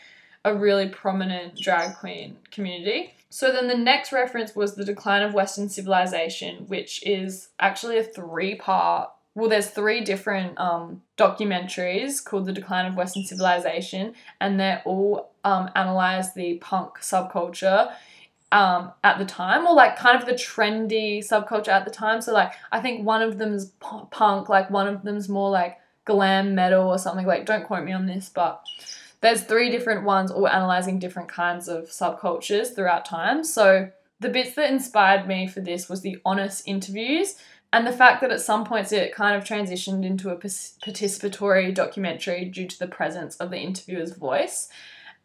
a 0.45 0.53
really 0.53 0.89
prominent 0.89 1.55
drag 1.55 1.95
queen 1.97 2.37
community. 2.51 3.13
So 3.29 3.51
then 3.51 3.67
the 3.67 3.77
next 3.77 4.11
reference 4.11 4.55
was 4.55 4.75
the 4.75 4.85
decline 4.85 5.23
of 5.23 5.33
western 5.33 5.69
civilization 5.69 6.65
which 6.67 7.05
is 7.05 7.49
actually 7.59 7.97
a 7.97 8.03
three 8.03 8.55
part 8.55 9.09
well 9.35 9.49
there's 9.49 9.69
three 9.69 10.01
different 10.01 10.59
um, 10.59 11.01
documentaries 11.17 12.23
called 12.23 12.45
the 12.45 12.53
decline 12.53 12.85
of 12.85 12.95
western 12.95 13.23
civilization 13.23 14.13
and 14.39 14.59
they're 14.59 14.81
all 14.85 15.31
um, 15.43 15.69
analyze 15.75 16.33
the 16.33 16.55
punk 16.55 16.99
subculture 16.99 17.91
um, 18.53 18.91
at 19.03 19.17
the 19.17 19.25
time, 19.25 19.65
or 19.65 19.73
like 19.73 19.97
kind 19.97 20.17
of 20.17 20.27
the 20.27 20.33
trendy 20.33 21.19
subculture 21.19 21.69
at 21.69 21.85
the 21.85 21.91
time. 21.91 22.21
So 22.21 22.31
like 22.31 22.53
I 22.71 22.79
think 22.79 23.05
one 23.05 23.23
of 23.23 23.39
them's 23.39 23.71
punk, 24.11 24.47
like 24.47 24.69
one 24.69 24.87
of 24.87 25.01
them's 25.01 25.27
more 25.27 25.49
like 25.49 25.79
glam 26.05 26.53
metal 26.53 26.87
or 26.87 26.99
something. 26.99 27.25
Like 27.25 27.47
don't 27.47 27.65
quote 27.65 27.83
me 27.83 27.91
on 27.91 28.05
this, 28.05 28.29
but 28.29 28.63
there's 29.21 29.41
three 29.41 29.71
different 29.71 30.03
ones 30.03 30.29
all 30.29 30.47
analyzing 30.47 30.99
different 30.99 31.29
kinds 31.29 31.67
of 31.67 31.85
subcultures 31.85 32.75
throughout 32.75 33.05
time. 33.05 33.43
So 33.43 33.89
the 34.19 34.29
bits 34.29 34.53
that 34.53 34.71
inspired 34.71 35.27
me 35.27 35.47
for 35.47 35.59
this 35.59 35.89
was 35.89 36.01
the 36.01 36.19
honest 36.23 36.67
interviews 36.67 37.35
and 37.73 37.87
the 37.87 37.91
fact 37.91 38.21
that 38.21 38.31
at 38.31 38.39
some 38.39 38.65
points 38.65 38.91
it 38.91 39.15
kind 39.15 39.35
of 39.35 39.43
transitioned 39.43 40.05
into 40.05 40.29
a 40.29 40.37
participatory 40.37 41.73
documentary 41.73 42.45
due 42.45 42.67
to 42.67 42.77
the 42.77 42.87
presence 42.87 43.35
of 43.37 43.49
the 43.49 43.57
interviewer's 43.57 44.13
voice. 44.13 44.69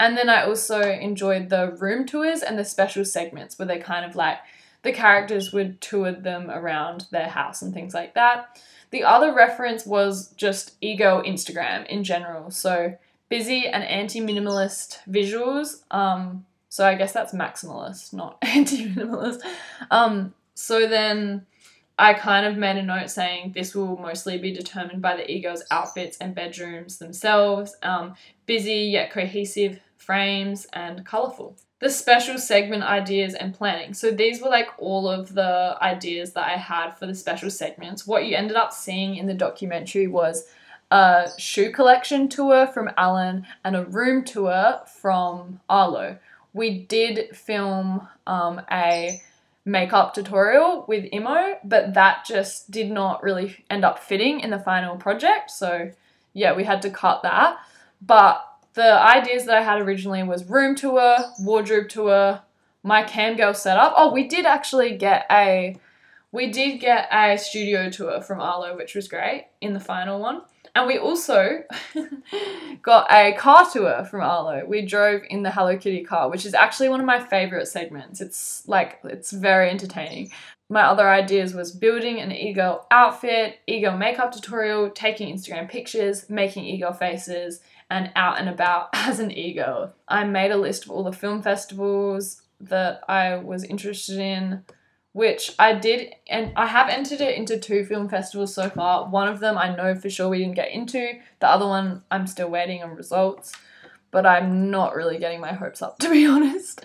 And 0.00 0.16
then 0.16 0.28
I 0.28 0.44
also 0.44 0.80
enjoyed 0.80 1.48
the 1.48 1.72
room 1.72 2.06
tours 2.06 2.42
and 2.42 2.58
the 2.58 2.64
special 2.64 3.04
segments 3.04 3.58
where 3.58 3.66
they 3.66 3.78
kind 3.78 4.04
of 4.04 4.14
like 4.14 4.38
the 4.82 4.92
characters 4.92 5.52
would 5.52 5.80
tour 5.80 6.12
them 6.12 6.50
around 6.50 7.06
their 7.10 7.28
house 7.28 7.62
and 7.62 7.74
things 7.74 7.94
like 7.94 8.14
that. 8.14 8.60
The 8.90 9.04
other 9.04 9.34
reference 9.34 9.84
was 9.84 10.32
just 10.32 10.76
ego 10.80 11.22
Instagram 11.26 11.86
in 11.86 12.04
general. 12.04 12.50
So 12.50 12.96
busy 13.28 13.66
and 13.66 13.84
anti 13.84 14.20
minimalist 14.20 14.98
visuals. 15.08 15.82
Um, 15.90 16.46
so 16.68 16.86
I 16.86 16.94
guess 16.94 17.12
that's 17.12 17.34
maximalist, 17.34 18.12
not 18.12 18.38
anti 18.42 18.88
minimalist. 18.88 19.40
Um, 19.90 20.32
so 20.54 20.86
then 20.86 21.46
I 21.98 22.14
kind 22.14 22.46
of 22.46 22.56
made 22.56 22.76
a 22.76 22.82
note 22.82 23.10
saying 23.10 23.52
this 23.54 23.74
will 23.74 23.96
mostly 23.96 24.38
be 24.38 24.52
determined 24.52 25.02
by 25.02 25.16
the 25.16 25.30
ego's 25.30 25.64
outfits 25.70 26.16
and 26.18 26.34
bedrooms 26.34 26.98
themselves. 26.98 27.76
Um, 27.82 28.14
busy 28.46 28.74
yet 28.74 29.10
cohesive 29.10 29.80
frames, 30.08 30.66
and 30.72 31.04
colourful. 31.04 31.54
The 31.80 31.90
special 31.90 32.38
segment 32.38 32.82
ideas 32.82 33.34
and 33.34 33.52
planning. 33.52 33.92
So 33.92 34.10
these 34.10 34.40
were 34.40 34.48
like 34.48 34.68
all 34.78 35.06
of 35.06 35.34
the 35.34 35.76
ideas 35.82 36.32
that 36.32 36.46
I 36.46 36.56
had 36.56 36.92
for 36.92 37.04
the 37.04 37.14
special 37.14 37.50
segments. 37.50 38.06
What 38.06 38.24
you 38.24 38.34
ended 38.34 38.56
up 38.56 38.72
seeing 38.72 39.16
in 39.16 39.26
the 39.26 39.34
documentary 39.34 40.06
was 40.06 40.46
a 40.90 41.28
shoe 41.36 41.70
collection 41.70 42.30
tour 42.30 42.66
from 42.66 42.90
Alan 42.96 43.46
and 43.62 43.76
a 43.76 43.84
room 43.84 44.24
tour 44.24 44.80
from 44.86 45.60
Arlo. 45.68 46.18
We 46.54 46.84
did 46.84 47.36
film 47.36 48.08
um, 48.26 48.62
a 48.72 49.20
makeup 49.66 50.14
tutorial 50.14 50.86
with 50.88 51.12
Imo, 51.12 51.58
but 51.62 51.92
that 51.92 52.24
just 52.24 52.70
did 52.70 52.90
not 52.90 53.22
really 53.22 53.62
end 53.68 53.84
up 53.84 53.98
fitting 53.98 54.40
in 54.40 54.48
the 54.48 54.58
final 54.58 54.96
project. 54.96 55.50
So 55.50 55.92
yeah, 56.32 56.54
we 56.54 56.64
had 56.64 56.80
to 56.80 56.88
cut 56.88 57.22
that. 57.24 57.58
But 58.00 58.47
the 58.74 59.00
ideas 59.00 59.44
that 59.46 59.56
I 59.56 59.62
had 59.62 59.80
originally 59.80 60.22
was 60.22 60.48
room 60.48 60.74
tour, 60.74 61.18
wardrobe 61.40 61.88
tour, 61.88 62.40
my 62.82 63.02
camgirl 63.02 63.56
setup. 63.56 63.94
Oh, 63.96 64.12
we 64.12 64.28
did 64.28 64.46
actually 64.46 64.96
get 64.96 65.26
a 65.30 65.76
we 66.30 66.50
did 66.50 66.78
get 66.78 67.08
a 67.10 67.38
studio 67.38 67.88
tour 67.88 68.20
from 68.20 68.40
Arlo, 68.40 68.76
which 68.76 68.94
was 68.94 69.08
great 69.08 69.46
in 69.60 69.72
the 69.72 69.80
final 69.80 70.20
one. 70.20 70.42
And 70.74 70.86
we 70.86 70.98
also 70.98 71.62
got 72.82 73.10
a 73.10 73.32
car 73.32 73.68
tour 73.70 74.04
from 74.04 74.20
Arlo. 74.20 74.64
We 74.66 74.84
drove 74.84 75.22
in 75.30 75.42
the 75.42 75.50
Hello 75.50 75.76
Kitty 75.76 76.04
car, 76.04 76.28
which 76.30 76.44
is 76.44 76.54
actually 76.54 76.90
one 76.90 77.00
of 77.00 77.06
my 77.06 77.18
favorite 77.18 77.66
segments. 77.66 78.20
It's 78.20 78.62
like 78.68 79.00
it's 79.04 79.32
very 79.32 79.70
entertaining. 79.70 80.30
My 80.68 80.82
other 80.82 81.08
ideas 81.08 81.54
was 81.54 81.72
building 81.72 82.20
an 82.20 82.30
ego 82.30 82.84
outfit, 82.90 83.60
ego 83.66 83.96
makeup 83.96 84.32
tutorial, 84.32 84.90
taking 84.90 85.34
Instagram 85.34 85.68
pictures, 85.68 86.28
making 86.28 86.66
ego 86.66 86.92
faces, 86.92 87.60
and 87.90 88.10
out 88.16 88.38
and 88.38 88.48
about 88.48 88.88
as 88.92 89.20
an 89.20 89.30
ego. 89.30 89.92
I 90.06 90.24
made 90.24 90.50
a 90.50 90.56
list 90.56 90.84
of 90.84 90.90
all 90.90 91.04
the 91.04 91.12
film 91.12 91.42
festivals 91.42 92.42
that 92.60 93.02
I 93.08 93.36
was 93.36 93.64
interested 93.64 94.18
in, 94.18 94.64
which 95.12 95.54
I 95.58 95.74
did, 95.74 96.14
and 96.28 96.52
I 96.56 96.66
have 96.66 96.88
entered 96.88 97.20
it 97.20 97.36
into 97.36 97.58
two 97.58 97.84
film 97.84 98.08
festivals 98.08 98.54
so 98.54 98.68
far. 98.68 99.08
One 99.08 99.28
of 99.28 99.40
them 99.40 99.56
I 99.56 99.74
know 99.74 99.94
for 99.94 100.10
sure 100.10 100.28
we 100.28 100.38
didn't 100.38 100.56
get 100.56 100.72
into, 100.72 101.14
the 101.40 101.48
other 101.48 101.66
one 101.66 102.02
I'm 102.10 102.26
still 102.26 102.50
waiting 102.50 102.82
on 102.82 102.96
results 102.96 103.52
but 104.10 104.24
I'm 104.24 104.70
not 104.70 104.94
really 104.94 105.18
getting 105.18 105.40
my 105.40 105.52
hopes 105.52 105.82
up 105.82 105.98
to 106.00 106.10
be 106.10 106.26
honest. 106.26 106.84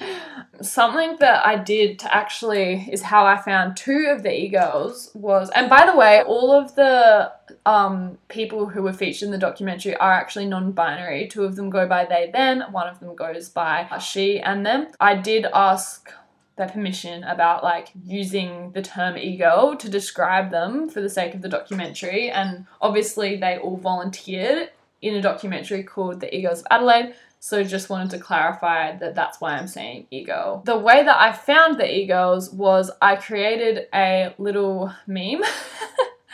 Something 0.61 1.17
that 1.19 1.45
I 1.45 1.57
did 1.57 1.99
to 1.99 2.13
actually 2.13 2.87
is 2.91 3.01
how 3.01 3.25
I 3.25 3.41
found 3.41 3.77
two 3.77 4.07
of 4.09 4.23
the 4.23 4.33
e-girls 4.33 5.11
was 5.13 5.49
and 5.51 5.69
by 5.69 5.85
the 5.85 5.95
way, 5.95 6.21
all 6.23 6.51
of 6.51 6.75
the 6.75 7.31
um, 7.65 8.17
people 8.27 8.67
who 8.67 8.83
were 8.83 8.93
featured 8.93 9.27
in 9.27 9.31
the 9.31 9.37
documentary 9.37 9.95
are 9.95 10.11
actually 10.11 10.45
non-binary. 10.45 11.27
Two 11.27 11.43
of 11.43 11.55
them 11.55 11.69
go 11.69 11.87
by 11.87 12.05
they 12.05 12.29
them, 12.31 12.63
one 12.71 12.87
of 12.87 12.99
them 12.99 13.15
goes 13.15 13.49
by 13.49 13.87
she 13.99 14.39
and 14.39 14.65
them. 14.65 14.87
I 14.99 15.15
did 15.15 15.45
ask 15.53 16.11
their 16.55 16.69
permission 16.69 17.23
about 17.23 17.63
like 17.63 17.89
using 18.05 18.71
the 18.73 18.81
term 18.81 19.17
ego 19.17 19.75
to 19.75 19.89
describe 19.89 20.51
them 20.51 20.87
for 20.87 21.01
the 21.01 21.09
sake 21.09 21.33
of 21.33 21.41
the 21.41 21.49
documentary 21.49 22.29
and 22.29 22.67
obviously 22.79 23.37
they 23.37 23.57
all 23.57 23.77
volunteered 23.77 24.69
in 25.03 25.15
a 25.15 25.21
documentary 25.21 25.83
called 25.83 26.19
The 26.19 26.35
Egos 26.35 26.61
of 26.61 26.67
Adelaide. 26.71 27.15
So 27.39 27.61
just 27.61 27.89
wanted 27.89 28.09
to 28.11 28.19
clarify 28.19 28.95
that 28.97 29.15
that's 29.15 29.41
why 29.41 29.57
I'm 29.57 29.67
saying 29.67 30.07
ego. 30.11 30.61
The 30.63 30.77
way 30.77 31.03
that 31.03 31.19
I 31.19 31.33
found 31.33 31.77
the 31.77 31.93
egos 31.93 32.49
was 32.49 32.89
I 33.01 33.17
created 33.17 33.87
a 33.93 34.33
little 34.37 34.93
meme. 35.07 35.43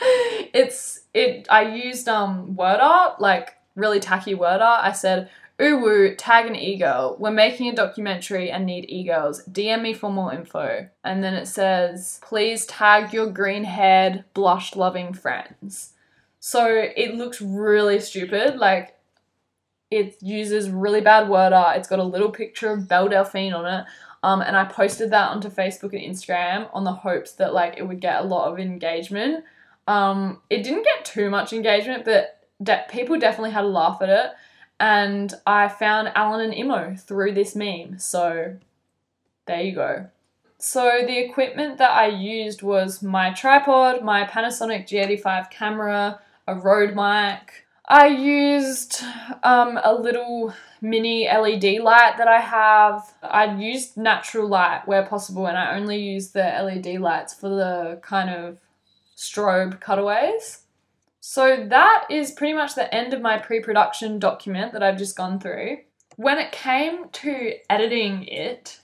it's 0.00 1.00
it 1.12 1.48
I 1.50 1.62
used 1.62 2.08
um 2.08 2.54
word 2.54 2.78
art, 2.80 3.20
like 3.20 3.56
really 3.74 3.98
tacky 3.98 4.34
word 4.34 4.60
art. 4.60 4.84
I 4.84 4.92
said, 4.92 5.28
woo, 5.58 6.14
tag 6.14 6.46
an 6.46 6.54
ego. 6.54 7.16
We're 7.18 7.32
making 7.32 7.68
a 7.68 7.74
documentary 7.74 8.50
and 8.50 8.64
need 8.64 8.86
egos. 8.88 9.44
DM 9.50 9.82
me 9.82 9.94
for 9.94 10.10
more 10.10 10.32
info. 10.32 10.88
And 11.04 11.24
then 11.24 11.34
it 11.34 11.46
says, 11.46 12.20
please 12.22 12.66
tag 12.66 13.12
your 13.12 13.26
green 13.26 13.64
haired, 13.64 14.24
blush 14.32 14.76
loving 14.76 15.12
friends. 15.12 15.92
So 16.40 16.66
it 16.66 17.14
looks 17.14 17.40
really 17.40 18.00
stupid. 18.00 18.56
Like 18.56 18.96
it 19.90 20.16
uses 20.22 20.70
really 20.70 21.00
bad 21.00 21.28
word 21.28 21.52
art. 21.52 21.76
It's 21.76 21.88
got 21.88 21.98
a 21.98 22.04
little 22.04 22.30
picture 22.30 22.72
of 22.72 22.88
Belle 22.88 23.08
Delphine 23.08 23.52
on 23.52 23.66
it. 23.66 23.86
Um, 24.22 24.40
and 24.40 24.56
I 24.56 24.64
posted 24.64 25.10
that 25.10 25.30
onto 25.30 25.48
Facebook 25.48 25.92
and 25.92 26.02
Instagram 26.02 26.68
on 26.72 26.84
the 26.84 26.92
hopes 26.92 27.32
that 27.32 27.54
like 27.54 27.76
it 27.76 27.86
would 27.86 28.00
get 28.00 28.20
a 28.20 28.26
lot 28.26 28.50
of 28.50 28.58
engagement. 28.58 29.44
Um, 29.86 30.40
it 30.50 30.62
didn't 30.62 30.84
get 30.84 31.04
too 31.04 31.30
much 31.30 31.52
engagement, 31.52 32.04
but 32.04 32.46
de- 32.62 32.84
people 32.90 33.18
definitely 33.18 33.50
had 33.50 33.64
a 33.64 33.68
laugh 33.68 34.00
at 34.02 34.08
it. 34.08 34.30
And 34.78 35.32
I 35.46 35.68
found 35.68 36.12
Alan 36.14 36.40
and 36.40 36.54
Imo 36.54 36.94
through 36.96 37.32
this 37.32 37.54
meme. 37.54 37.98
So 37.98 38.56
there 39.46 39.60
you 39.60 39.74
go. 39.74 40.06
So 40.58 41.02
the 41.06 41.18
equipment 41.18 41.78
that 41.78 41.90
I 41.90 42.06
used 42.06 42.62
was 42.62 43.02
my 43.02 43.30
tripod, 43.32 44.04
my 44.04 44.24
Panasonic 44.24 44.86
G85 44.86 45.50
camera, 45.50 46.20
a 46.50 46.54
Rode 46.56 46.96
mic. 46.96 47.66
I 47.86 48.08
used 48.08 49.02
um, 49.42 49.78
a 49.82 49.94
little 49.94 50.52
mini 50.80 51.26
LED 51.26 51.80
light 51.80 52.14
that 52.18 52.28
I 52.28 52.40
have. 52.40 53.14
I 53.22 53.56
used 53.56 53.96
natural 53.96 54.48
light 54.48 54.82
where 54.86 55.04
possible, 55.06 55.46
and 55.46 55.56
I 55.56 55.76
only 55.76 55.98
use 55.98 56.30
the 56.30 56.42
LED 56.42 57.00
lights 57.00 57.34
for 57.34 57.48
the 57.48 58.00
kind 58.02 58.30
of 58.30 58.58
strobe 59.16 59.80
cutaways. 59.80 60.62
So 61.20 61.66
that 61.68 62.06
is 62.10 62.32
pretty 62.32 62.54
much 62.54 62.74
the 62.74 62.92
end 62.92 63.14
of 63.14 63.20
my 63.20 63.38
pre 63.38 63.60
production 63.60 64.18
document 64.18 64.72
that 64.72 64.82
I've 64.82 64.98
just 64.98 65.16
gone 65.16 65.38
through. 65.38 65.78
When 66.16 66.38
it 66.38 66.52
came 66.52 67.08
to 67.10 67.54
editing 67.68 68.24
it, 68.24 68.80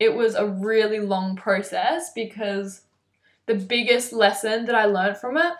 it 0.00 0.14
was 0.14 0.34
a 0.34 0.46
really 0.46 1.00
long 1.00 1.36
process 1.36 2.10
because 2.14 2.82
the 3.46 3.54
biggest 3.54 4.12
lesson 4.12 4.64
that 4.66 4.74
I 4.74 4.86
learned 4.86 5.18
from 5.18 5.36
it 5.36 5.52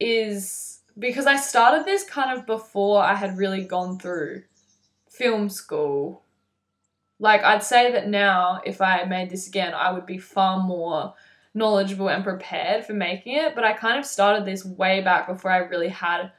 is 0.00 0.80
because 0.98 1.26
I 1.26 1.36
started 1.36 1.84
this 1.84 2.04
kind 2.04 2.36
of 2.36 2.46
before 2.46 3.02
I 3.02 3.14
had 3.14 3.38
really 3.38 3.64
gone 3.64 3.98
through 3.98 4.42
film 5.10 5.48
school. 5.48 6.22
Like, 7.20 7.42
I'd 7.42 7.62
say 7.64 7.92
that 7.92 8.08
now, 8.08 8.60
if 8.64 8.80
I 8.80 9.04
made 9.04 9.30
this 9.30 9.48
again, 9.48 9.74
I 9.74 9.92
would 9.92 10.06
be 10.06 10.18
far 10.18 10.60
more 10.62 11.14
knowledgeable 11.54 12.08
and 12.08 12.22
prepared 12.22 12.84
for 12.84 12.92
making 12.92 13.34
it, 13.36 13.54
but 13.54 13.64
I 13.64 13.72
kind 13.72 13.98
of 13.98 14.06
started 14.06 14.44
this 14.44 14.64
way 14.64 15.00
back 15.00 15.26
before 15.26 15.50
I 15.50 15.58
really 15.58 15.88
had 15.88 16.32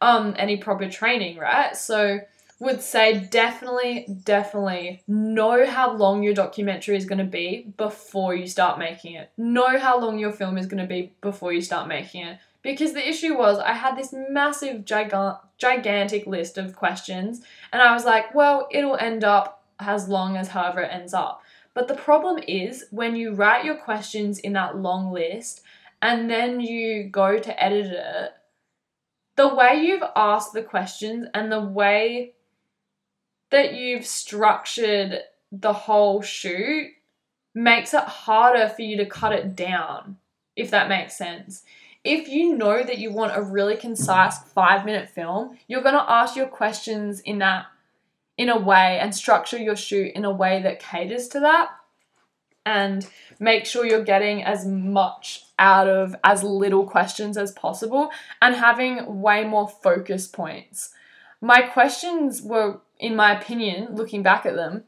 um 0.00 0.34
any 0.36 0.56
proper 0.56 0.88
training, 0.88 1.38
right? 1.38 1.76
So 1.76 2.20
would 2.58 2.80
say 2.80 3.18
definitely 3.18 4.06
definitely 4.22 5.02
know 5.08 5.66
how 5.66 5.92
long 5.96 6.22
your 6.22 6.32
documentary 6.32 6.96
is 6.96 7.04
going 7.04 7.18
to 7.18 7.24
be 7.24 7.72
before 7.76 8.34
you 8.34 8.46
start 8.46 8.78
making 8.78 9.14
it. 9.14 9.30
Know 9.36 9.78
how 9.78 9.98
long 10.00 10.18
your 10.18 10.32
film 10.32 10.56
is 10.56 10.66
going 10.66 10.82
to 10.82 10.88
be 10.88 11.12
before 11.20 11.52
you 11.52 11.60
start 11.60 11.88
making 11.88 12.24
it. 12.24 12.38
Because 12.62 12.92
the 12.92 13.08
issue 13.08 13.36
was 13.36 13.58
I 13.58 13.72
had 13.72 13.96
this 13.96 14.14
massive 14.30 14.84
gigant 14.84 15.40
gigantic 15.58 16.26
list 16.26 16.58
of 16.58 16.76
questions 16.76 17.42
and 17.72 17.80
I 17.82 17.92
was 17.92 18.04
like, 18.04 18.34
well, 18.34 18.68
it'll 18.70 18.96
end 18.96 19.24
up 19.24 19.64
as 19.78 20.08
long 20.08 20.36
as 20.36 20.48
however 20.48 20.80
it 20.80 20.92
ends 20.92 21.14
up. 21.14 21.42
But 21.74 21.88
the 21.88 21.94
problem 21.94 22.38
is 22.46 22.86
when 22.90 23.16
you 23.16 23.32
write 23.32 23.64
your 23.64 23.76
questions 23.76 24.38
in 24.38 24.52
that 24.52 24.76
long 24.76 25.12
list 25.12 25.62
and 26.00 26.30
then 26.30 26.60
you 26.60 27.04
go 27.04 27.38
to 27.38 27.62
edit 27.62 27.86
it, 27.86 28.32
the 29.36 29.54
way 29.54 29.76
you've 29.76 30.04
asked 30.14 30.52
the 30.52 30.62
questions 30.62 31.26
and 31.32 31.50
the 31.50 31.60
way 31.60 32.34
that 33.50 33.74
you've 33.74 34.06
structured 34.06 35.20
the 35.50 35.72
whole 35.72 36.22
shoot 36.22 36.90
makes 37.54 37.94
it 37.94 38.02
harder 38.02 38.68
for 38.68 38.82
you 38.82 38.96
to 38.96 39.06
cut 39.06 39.32
it 39.32 39.54
down, 39.54 40.16
if 40.56 40.70
that 40.70 40.88
makes 40.88 41.16
sense. 41.16 41.62
If 42.04 42.28
you 42.28 42.56
know 42.56 42.82
that 42.82 42.98
you 42.98 43.12
want 43.12 43.36
a 43.36 43.42
really 43.42 43.76
concise 43.76 44.38
five 44.38 44.84
minute 44.84 45.08
film, 45.08 45.58
you're 45.68 45.82
going 45.82 45.94
to 45.94 46.10
ask 46.10 46.34
your 46.34 46.48
questions 46.48 47.20
in 47.20 47.38
that 47.38 47.66
in 48.36 48.48
a 48.48 48.58
way 48.58 48.98
and 49.00 49.14
structure 49.14 49.58
your 49.58 49.76
shoot 49.76 50.12
in 50.14 50.24
a 50.24 50.30
way 50.30 50.62
that 50.62 50.80
caters 50.80 51.28
to 51.28 51.40
that 51.40 51.68
and 52.64 53.08
make 53.38 53.66
sure 53.66 53.84
you're 53.84 54.04
getting 54.04 54.42
as 54.42 54.64
much 54.66 55.44
out 55.58 55.88
of 55.88 56.14
as 56.24 56.42
little 56.42 56.84
questions 56.84 57.36
as 57.36 57.52
possible 57.52 58.10
and 58.40 58.54
having 58.54 59.20
way 59.20 59.44
more 59.44 59.68
focus 59.68 60.26
points. 60.26 60.90
My 61.40 61.62
questions 61.62 62.40
were, 62.40 62.80
in 62.98 63.16
my 63.16 63.38
opinion, 63.38 63.94
looking 63.94 64.22
back 64.22 64.46
at 64.46 64.54
them, 64.54 64.84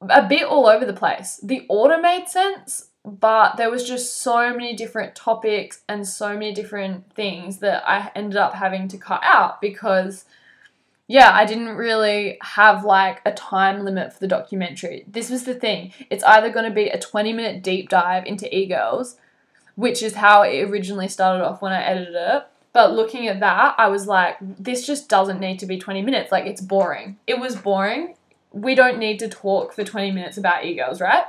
a 0.00 0.26
bit 0.26 0.44
all 0.44 0.66
over 0.66 0.84
the 0.84 0.92
place. 0.92 1.40
The 1.42 1.66
order 1.68 1.98
made 1.98 2.28
sense, 2.28 2.87
but 3.08 3.56
there 3.56 3.70
was 3.70 3.86
just 3.86 4.20
so 4.20 4.52
many 4.52 4.74
different 4.74 5.14
topics 5.14 5.82
and 5.88 6.06
so 6.06 6.34
many 6.34 6.52
different 6.52 7.12
things 7.14 7.58
that 7.58 7.88
I 7.88 8.10
ended 8.14 8.36
up 8.36 8.54
having 8.54 8.88
to 8.88 8.98
cut 8.98 9.20
out 9.22 9.60
because 9.60 10.24
yeah, 11.10 11.30
I 11.32 11.46
didn't 11.46 11.70
really 11.70 12.36
have 12.42 12.84
like 12.84 13.22
a 13.24 13.32
time 13.32 13.82
limit 13.82 14.12
for 14.12 14.20
the 14.20 14.28
documentary. 14.28 15.04
This 15.08 15.30
was 15.30 15.44
the 15.44 15.54
thing. 15.54 15.92
It's 16.10 16.22
either 16.22 16.50
going 16.50 16.66
to 16.66 16.74
be 16.74 16.88
a 16.88 16.98
20 16.98 17.32
minute 17.32 17.62
deep 17.62 17.88
dive 17.88 18.26
into 18.26 18.54
e 18.54 18.66
girls, 18.66 19.16
which 19.74 20.02
is 20.02 20.16
how 20.16 20.42
it 20.42 20.68
originally 20.68 21.08
started 21.08 21.42
off 21.42 21.62
when 21.62 21.72
I 21.72 21.82
edited 21.82 22.14
it. 22.14 22.46
But 22.74 22.92
looking 22.92 23.26
at 23.26 23.40
that, 23.40 23.74
I 23.78 23.88
was 23.88 24.06
like, 24.06 24.36
this 24.40 24.86
just 24.86 25.08
doesn't 25.08 25.40
need 25.40 25.58
to 25.60 25.66
be 25.66 25.78
20 25.78 26.02
minutes. 26.02 26.30
Like, 26.30 26.44
it's 26.44 26.60
boring. 26.60 27.16
It 27.26 27.40
was 27.40 27.56
boring. 27.56 28.14
We 28.52 28.74
don't 28.74 28.98
need 28.98 29.18
to 29.20 29.28
talk 29.28 29.72
for 29.72 29.84
20 29.84 30.10
minutes 30.10 30.36
about 30.36 30.66
e 30.66 30.74
girls, 30.74 31.00
right? 31.00 31.24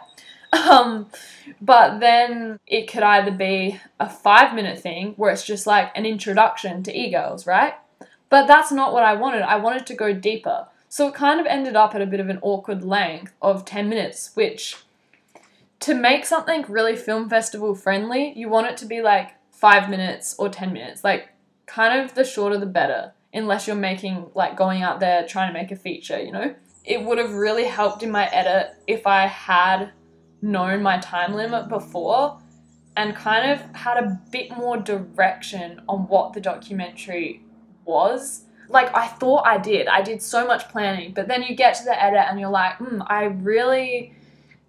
Um, 0.51 1.07
but 1.61 1.99
then 1.99 2.59
it 2.65 2.91
could 2.91 3.03
either 3.03 3.31
be 3.31 3.79
a 3.99 4.09
five 4.09 4.55
minute 4.55 4.79
thing 4.79 5.13
where 5.15 5.31
it's 5.31 5.45
just 5.45 5.67
like 5.67 5.91
an 5.95 6.05
introduction 6.05 6.83
to 6.83 6.97
e 6.97 7.11
girls, 7.11 7.45
right? 7.45 7.73
But 8.29 8.47
that's 8.47 8.71
not 8.71 8.93
what 8.93 9.03
I 9.03 9.13
wanted. 9.13 9.41
I 9.41 9.57
wanted 9.57 9.85
to 9.87 9.95
go 9.95 10.13
deeper. 10.13 10.67
So 10.87 11.07
it 11.07 11.13
kind 11.13 11.39
of 11.39 11.45
ended 11.45 11.75
up 11.75 11.93
at 11.93 12.01
a 12.01 12.07
bit 12.07 12.19
of 12.19 12.29
an 12.29 12.39
awkward 12.41 12.83
length 12.83 13.33
of 13.41 13.65
10 13.65 13.89
minutes, 13.89 14.31
which 14.33 14.77
to 15.81 15.93
make 15.93 16.25
something 16.25 16.65
really 16.67 16.95
film 16.95 17.29
festival 17.29 17.75
friendly, 17.75 18.33
you 18.35 18.49
want 18.49 18.67
it 18.67 18.77
to 18.77 18.85
be 18.85 19.01
like 19.01 19.35
five 19.51 19.89
minutes 19.89 20.35
or 20.37 20.49
10 20.49 20.73
minutes. 20.73 21.03
Like, 21.03 21.29
kind 21.65 21.99
of 21.99 22.15
the 22.15 22.23
shorter 22.23 22.57
the 22.57 22.65
better, 22.65 23.13
unless 23.33 23.67
you're 23.67 23.75
making, 23.75 24.31
like, 24.33 24.55
going 24.55 24.81
out 24.81 24.99
there 24.99 25.27
trying 25.27 25.53
to 25.53 25.59
make 25.59 25.71
a 25.71 25.75
feature, 25.75 26.19
you 26.19 26.31
know? 26.31 26.55
It 26.85 27.03
would 27.03 27.17
have 27.17 27.33
really 27.33 27.65
helped 27.65 28.01
in 28.01 28.09
my 28.09 28.27
edit 28.27 28.73
if 28.87 29.05
I 29.05 29.27
had 29.27 29.91
known 30.41 30.81
my 30.81 30.97
time 30.99 31.33
limit 31.33 31.69
before 31.69 32.39
and 32.95 33.15
kind 33.15 33.49
of 33.51 33.61
had 33.75 33.97
a 33.97 34.19
bit 34.31 34.51
more 34.51 34.77
direction 34.77 35.81
on 35.87 36.07
what 36.07 36.33
the 36.33 36.41
documentary 36.41 37.41
was. 37.85 38.43
Like 38.67 38.93
I 38.95 39.07
thought 39.07 39.45
I 39.45 39.57
did. 39.57 39.87
I 39.87 40.01
did 40.01 40.21
so 40.21 40.45
much 40.45 40.69
planning, 40.69 41.13
but 41.13 41.27
then 41.27 41.43
you 41.43 41.55
get 41.55 41.75
to 41.75 41.83
the 41.85 42.01
edit 42.01 42.25
and 42.29 42.39
you're 42.39 42.49
like, 42.49 42.75
hmm, 42.77 43.01
I 43.07 43.25
really 43.25 44.13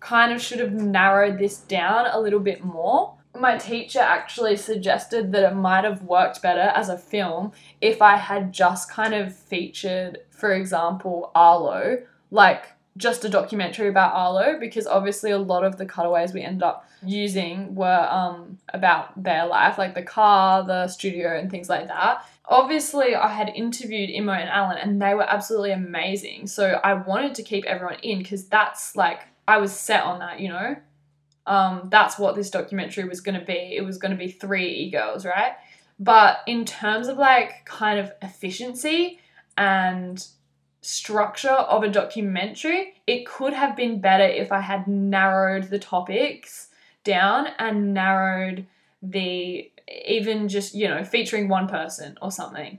kind 0.00 0.33
of 0.33 0.40
should 0.40 0.61
have 0.61 0.72
narrowed 0.72 1.38
this 1.38 1.59
down 1.59 2.06
a 2.06 2.18
little 2.18 2.40
bit 2.40 2.64
more. 2.64 3.14
My 3.38 3.59
teacher 3.59 4.00
actually 4.00 4.56
suggested 4.56 5.33
that 5.33 5.50
it 5.50 5.54
might 5.54 5.85
have 5.85 6.02
worked 6.02 6.42
better 6.42 6.72
as 6.74 6.88
a 6.88 6.98
film 6.98 7.52
if 7.80 8.02
I 8.02 8.16
had 8.16 8.52
just 8.52 8.90
kind 8.90 9.14
of 9.14 9.37
featured, 9.37 10.18
for 10.30 10.52
example, 10.52 11.30
Arlo, 11.35 11.98
like 12.30 12.72
just 13.00 13.24
a 13.24 13.28
documentary 13.28 13.88
about 13.88 14.14
Arlo, 14.14 14.58
because 14.60 14.86
obviously 14.86 15.32
a 15.32 15.38
lot 15.38 15.64
of 15.64 15.76
the 15.78 15.86
cutaways 15.86 16.32
we 16.32 16.42
ended 16.42 16.62
up 16.62 16.88
using 17.04 17.74
were 17.74 18.06
um, 18.10 18.58
about 18.72 19.20
their 19.20 19.46
life, 19.46 19.78
like 19.78 19.94
the 19.94 20.02
car, 20.02 20.62
the 20.62 20.86
studio, 20.86 21.36
and 21.36 21.50
things 21.50 21.68
like 21.68 21.88
that 21.88 22.24
obviously 22.50 23.14
I 23.14 23.28
had 23.28 23.48
interviewed 23.54 24.10
Imo 24.10 24.32
and 24.32 24.50
Alan 24.50 24.76
and 24.76 25.00
they 25.00 25.14
were 25.14 25.22
absolutely 25.22 25.70
amazing. 25.70 26.48
So 26.48 26.80
I 26.82 26.94
wanted 26.94 27.36
to 27.36 27.42
keep 27.42 27.64
everyone 27.64 28.00
in 28.02 28.18
because 28.18 28.46
that's 28.46 28.96
like 28.96 29.20
I 29.46 29.58
was 29.58 29.72
set 29.72 30.02
on 30.02 30.18
that, 30.18 30.40
you 30.40 30.48
know. 30.48 30.76
Um, 31.46 31.88
that's 31.90 32.18
what 32.18 32.34
this 32.34 32.50
documentary 32.50 33.08
was 33.08 33.20
going 33.20 33.38
to 33.38 33.44
be. 33.44 33.74
It 33.76 33.84
was 33.84 33.98
going 33.98 34.10
to 34.10 34.16
be 34.16 34.30
three 34.30 34.68
e-girls, 34.68 35.24
right? 35.24 35.52
But 35.98 36.40
in 36.46 36.64
terms 36.64 37.08
of 37.08 37.18
like 37.18 37.64
kind 37.64 37.98
of 37.98 38.12
efficiency 38.20 39.20
and 39.56 40.24
structure 40.80 41.48
of 41.48 41.82
a 41.82 41.88
documentary, 41.88 42.94
it 43.06 43.26
could 43.26 43.52
have 43.52 43.76
been 43.76 44.00
better 44.00 44.24
if 44.24 44.50
I 44.52 44.60
had 44.60 44.86
narrowed 44.86 45.64
the 45.64 45.78
topics 45.78 46.68
down 47.04 47.48
and 47.58 47.94
narrowed 47.94 48.66
the 49.02 49.70
even 50.06 50.48
just, 50.48 50.74
you 50.74 50.88
know, 50.88 51.04
featuring 51.04 51.48
one 51.48 51.68
person 51.68 52.16
or 52.22 52.30
something. 52.30 52.78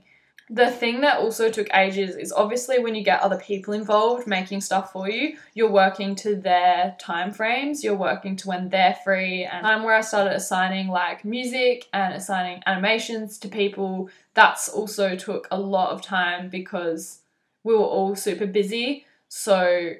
The 0.50 0.70
thing 0.70 1.00
that 1.00 1.18
also 1.18 1.50
took 1.50 1.68
ages 1.74 2.14
is 2.14 2.30
obviously 2.30 2.78
when 2.78 2.94
you 2.94 3.02
get 3.02 3.20
other 3.20 3.38
people 3.38 3.72
involved 3.72 4.26
making 4.26 4.60
stuff 4.60 4.92
for 4.92 5.08
you, 5.08 5.38
you're 5.54 5.70
working 5.70 6.14
to 6.16 6.36
their 6.36 6.94
time 6.98 7.32
frames, 7.32 7.82
you're 7.82 7.94
working 7.94 8.36
to 8.36 8.48
when 8.48 8.68
they're 8.68 8.96
free. 9.02 9.44
And 9.44 9.62
time 9.62 9.82
where 9.82 9.94
I 9.94 10.02
started 10.02 10.34
assigning 10.34 10.88
like 10.88 11.24
music 11.24 11.88
and 11.94 12.12
assigning 12.12 12.62
animations 12.66 13.38
to 13.38 13.48
people, 13.48 14.10
that's 14.34 14.68
also 14.68 15.16
took 15.16 15.48
a 15.50 15.58
lot 15.58 15.90
of 15.90 16.02
time 16.02 16.50
because 16.50 17.21
we 17.64 17.74
were 17.74 17.80
all 17.80 18.14
super 18.16 18.46
busy. 18.46 19.06
So 19.28 19.92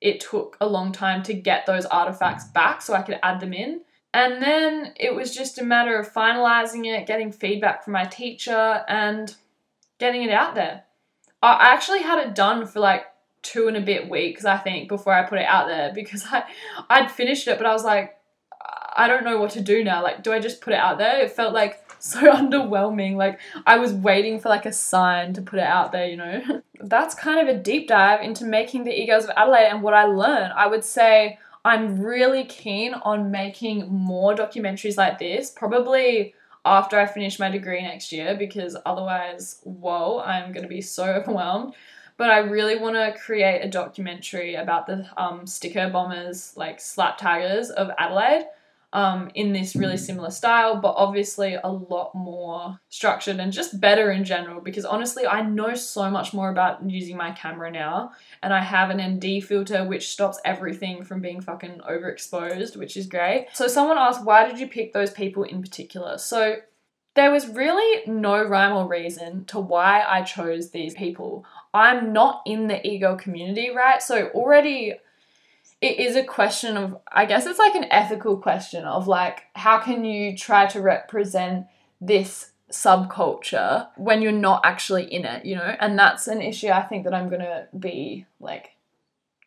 it 0.00 0.20
took 0.20 0.56
a 0.60 0.66
long 0.66 0.92
time 0.92 1.22
to 1.24 1.34
get 1.34 1.66
those 1.66 1.86
artifacts 1.86 2.44
back 2.44 2.82
so 2.82 2.94
I 2.94 3.02
could 3.02 3.18
add 3.22 3.40
them 3.40 3.52
in 3.52 3.82
And 4.14 4.42
then 4.42 4.92
it 4.96 5.14
was 5.14 5.34
just 5.34 5.58
a 5.58 5.64
matter 5.64 5.98
of 5.98 6.12
finalizing 6.12 6.86
it, 6.86 7.06
getting 7.06 7.30
feedback 7.32 7.84
from 7.84 7.92
my 7.92 8.06
teacher, 8.06 8.84
and 8.88 9.34
getting 9.98 10.22
it 10.22 10.30
out 10.30 10.54
there. 10.54 10.84
I 11.42 11.72
actually 11.72 12.02
had 12.02 12.18
it 12.18 12.34
done 12.34 12.66
for 12.66 12.80
like 12.80 13.06
two 13.42 13.68
and 13.68 13.76
a 13.76 13.80
bit 13.80 14.08
weeks, 14.08 14.44
I 14.44 14.56
think, 14.58 14.88
before 14.88 15.12
I 15.12 15.22
put 15.22 15.38
it 15.38 15.46
out 15.46 15.68
there 15.68 15.92
because 15.94 16.24
I 16.30 16.44
I'd 16.88 17.10
finished 17.10 17.46
it, 17.48 17.58
but 17.58 17.66
I 17.66 17.72
was 17.72 17.84
like, 17.84 18.16
I 18.96 19.06
don't 19.06 19.24
know 19.24 19.38
what 19.38 19.52
to 19.52 19.60
do 19.60 19.84
now. 19.84 20.02
Like, 20.02 20.22
do 20.22 20.32
I 20.32 20.40
just 20.40 20.60
put 20.60 20.72
it 20.72 20.78
out 20.78 20.98
there? 20.98 21.20
It 21.20 21.30
felt 21.32 21.54
like 21.54 21.82
so 22.02 22.32
underwhelming. 22.32 23.16
Like 23.16 23.38
I 23.66 23.78
was 23.78 23.92
waiting 23.92 24.40
for 24.40 24.48
like 24.48 24.64
a 24.64 24.72
sign 24.72 25.34
to 25.34 25.42
put 25.42 25.58
it 25.58 25.66
out 25.66 25.92
there, 25.92 26.06
you 26.06 26.16
know. 26.16 26.62
That's 26.80 27.14
kind 27.14 27.46
of 27.46 27.54
a 27.54 27.58
deep 27.58 27.88
dive 27.88 28.22
into 28.22 28.46
making 28.46 28.84
the 28.84 28.98
egos 28.98 29.24
of 29.24 29.30
Adelaide 29.36 29.68
and 29.68 29.82
what 29.82 29.92
I 29.92 30.04
learned. 30.04 30.54
I 30.54 30.66
would 30.66 30.82
say 30.82 31.38
I'm 31.62 32.00
really 32.00 32.44
keen 32.44 32.94
on 32.94 33.30
making 33.30 33.92
more 33.92 34.34
documentaries 34.34 34.96
like 34.96 35.18
this, 35.18 35.50
probably 35.50 36.34
after 36.64 36.98
I 36.98 37.04
finish 37.04 37.38
my 37.38 37.50
degree 37.50 37.82
next 37.82 38.12
year, 38.12 38.34
because 38.34 38.78
otherwise, 38.86 39.60
whoa, 39.64 40.20
I'm 40.20 40.52
gonna 40.52 40.68
be 40.68 40.80
so 40.80 41.04
overwhelmed. 41.14 41.74
But 42.16 42.30
I 42.30 42.38
really 42.38 42.76
want 42.78 42.96
to 42.96 43.18
create 43.18 43.62
a 43.62 43.68
documentary 43.68 44.54
about 44.54 44.86
the 44.86 45.06
um, 45.16 45.46
sticker 45.46 45.88
bombers, 45.88 46.54
like 46.54 46.80
slap 46.80 47.16
taggers 47.18 47.70
of 47.70 47.90
Adelaide 47.98 48.44
um, 48.92 49.30
in 49.34 49.52
this 49.52 49.76
really 49.76 49.96
similar 49.96 50.30
style, 50.30 50.80
but 50.80 50.94
obviously 50.96 51.54
a 51.54 51.68
lot 51.68 52.14
more 52.14 52.80
structured 52.88 53.38
and 53.38 53.52
just 53.52 53.80
better 53.80 54.10
in 54.10 54.24
general. 54.24 54.60
Because 54.60 54.84
honestly, 54.84 55.26
I 55.26 55.42
know 55.42 55.74
so 55.74 56.10
much 56.10 56.34
more 56.34 56.50
about 56.50 56.88
using 56.88 57.16
my 57.16 57.30
camera 57.32 57.70
now, 57.70 58.12
and 58.42 58.52
I 58.52 58.60
have 58.60 58.90
an 58.90 59.00
ND 59.00 59.44
filter 59.44 59.84
which 59.84 60.08
stops 60.08 60.40
everything 60.44 61.04
from 61.04 61.20
being 61.20 61.40
fucking 61.40 61.80
overexposed, 61.88 62.76
which 62.76 62.96
is 62.96 63.06
great. 63.06 63.46
So, 63.52 63.68
someone 63.68 63.98
asked, 63.98 64.24
why 64.24 64.48
did 64.48 64.58
you 64.58 64.66
pick 64.66 64.92
those 64.92 65.10
people 65.10 65.44
in 65.44 65.62
particular? 65.62 66.18
So, 66.18 66.56
there 67.14 67.32
was 67.32 67.48
really 67.48 68.06
no 68.06 68.42
rhyme 68.42 68.76
or 68.76 68.88
reason 68.88 69.44
to 69.46 69.58
why 69.58 70.02
I 70.02 70.22
chose 70.22 70.70
these 70.70 70.94
people. 70.94 71.44
I'm 71.74 72.12
not 72.12 72.42
in 72.46 72.68
the 72.68 72.84
ego 72.86 73.16
community, 73.16 73.70
right? 73.70 74.02
So, 74.02 74.28
already 74.28 74.94
it 75.80 75.98
is 75.98 76.16
a 76.16 76.24
question 76.24 76.76
of 76.76 76.98
i 77.10 77.24
guess 77.24 77.46
it's 77.46 77.58
like 77.58 77.74
an 77.74 77.86
ethical 77.90 78.36
question 78.36 78.84
of 78.84 79.08
like 79.08 79.44
how 79.54 79.78
can 79.78 80.04
you 80.04 80.36
try 80.36 80.66
to 80.66 80.80
represent 80.80 81.66
this 82.00 82.52
subculture 82.70 83.88
when 83.96 84.22
you're 84.22 84.30
not 84.30 84.60
actually 84.64 85.04
in 85.04 85.24
it 85.24 85.44
you 85.44 85.56
know? 85.56 85.76
And 85.80 85.98
that's 85.98 86.28
an 86.28 86.40
issue 86.40 86.68
i 86.68 86.82
think 86.82 87.04
that 87.04 87.14
i'm 87.14 87.28
going 87.28 87.40
to 87.40 87.66
be 87.78 88.26
like 88.38 88.72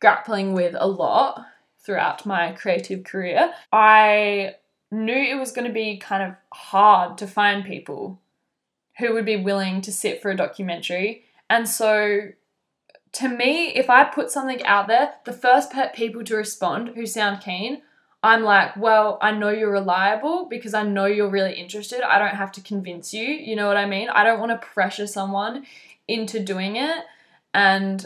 grappling 0.04 0.54
with 0.54 0.76
a 0.78 0.88
lot 0.88 1.46
throughout 1.84 2.26
my 2.26 2.52
creative 2.54 3.04
career. 3.04 3.54
I 3.72 4.56
knew 4.92 5.16
it 5.16 5.40
was 5.40 5.52
going 5.52 5.68
to 5.68 5.74
be 5.74 5.98
kind 5.98 6.24
of 6.24 6.36
hard 6.54 7.18
to 7.20 7.28
find 7.28 7.64
people 7.64 8.20
who 9.00 9.14
would 9.14 9.26
be 9.26 9.38
willing 9.38 9.82
to 9.82 9.92
sit 9.92 10.22
for 10.22 10.32
a 10.32 10.36
documentary. 10.36 11.24
And 11.50 11.68
so 11.68 12.30
to 13.14 13.30
me, 13.30 13.70
if 13.76 13.90
I 13.90 14.04
put 14.04 14.32
something 14.32 14.64
out 14.66 14.88
there, 14.88 15.14
the 15.26 15.34
first 15.34 15.72
people 15.94 16.24
to 16.24 16.36
respond 16.36 16.90
who 16.90 17.06
sound 17.06 17.42
keen, 17.42 17.82
I'm 18.24 18.44
like, 18.44 18.76
well, 18.78 19.18
I 19.22 19.32
know 19.32 19.50
you're 19.50 19.72
reliable 19.72 20.46
because 20.50 20.74
I 20.74 20.84
know 20.84 21.06
you're 21.06 21.30
really 21.30 21.54
interested. 21.54 22.02
I 22.02 22.18
don't 22.18 22.36
have 22.36 22.52
to 22.54 22.62
convince 22.62 23.14
you. 23.14 23.26
You 23.26 23.56
know 23.56 23.68
what 23.68 23.78
I 23.78 23.86
mean? 23.86 24.10
I 24.10 24.24
don't 24.24 24.40
want 24.40 24.52
to 24.52 24.68
pressure 24.68 25.08
someone 25.08 25.66
into 26.08 26.40
doing 26.40 26.78
it. 26.78 27.04
And 27.54 28.06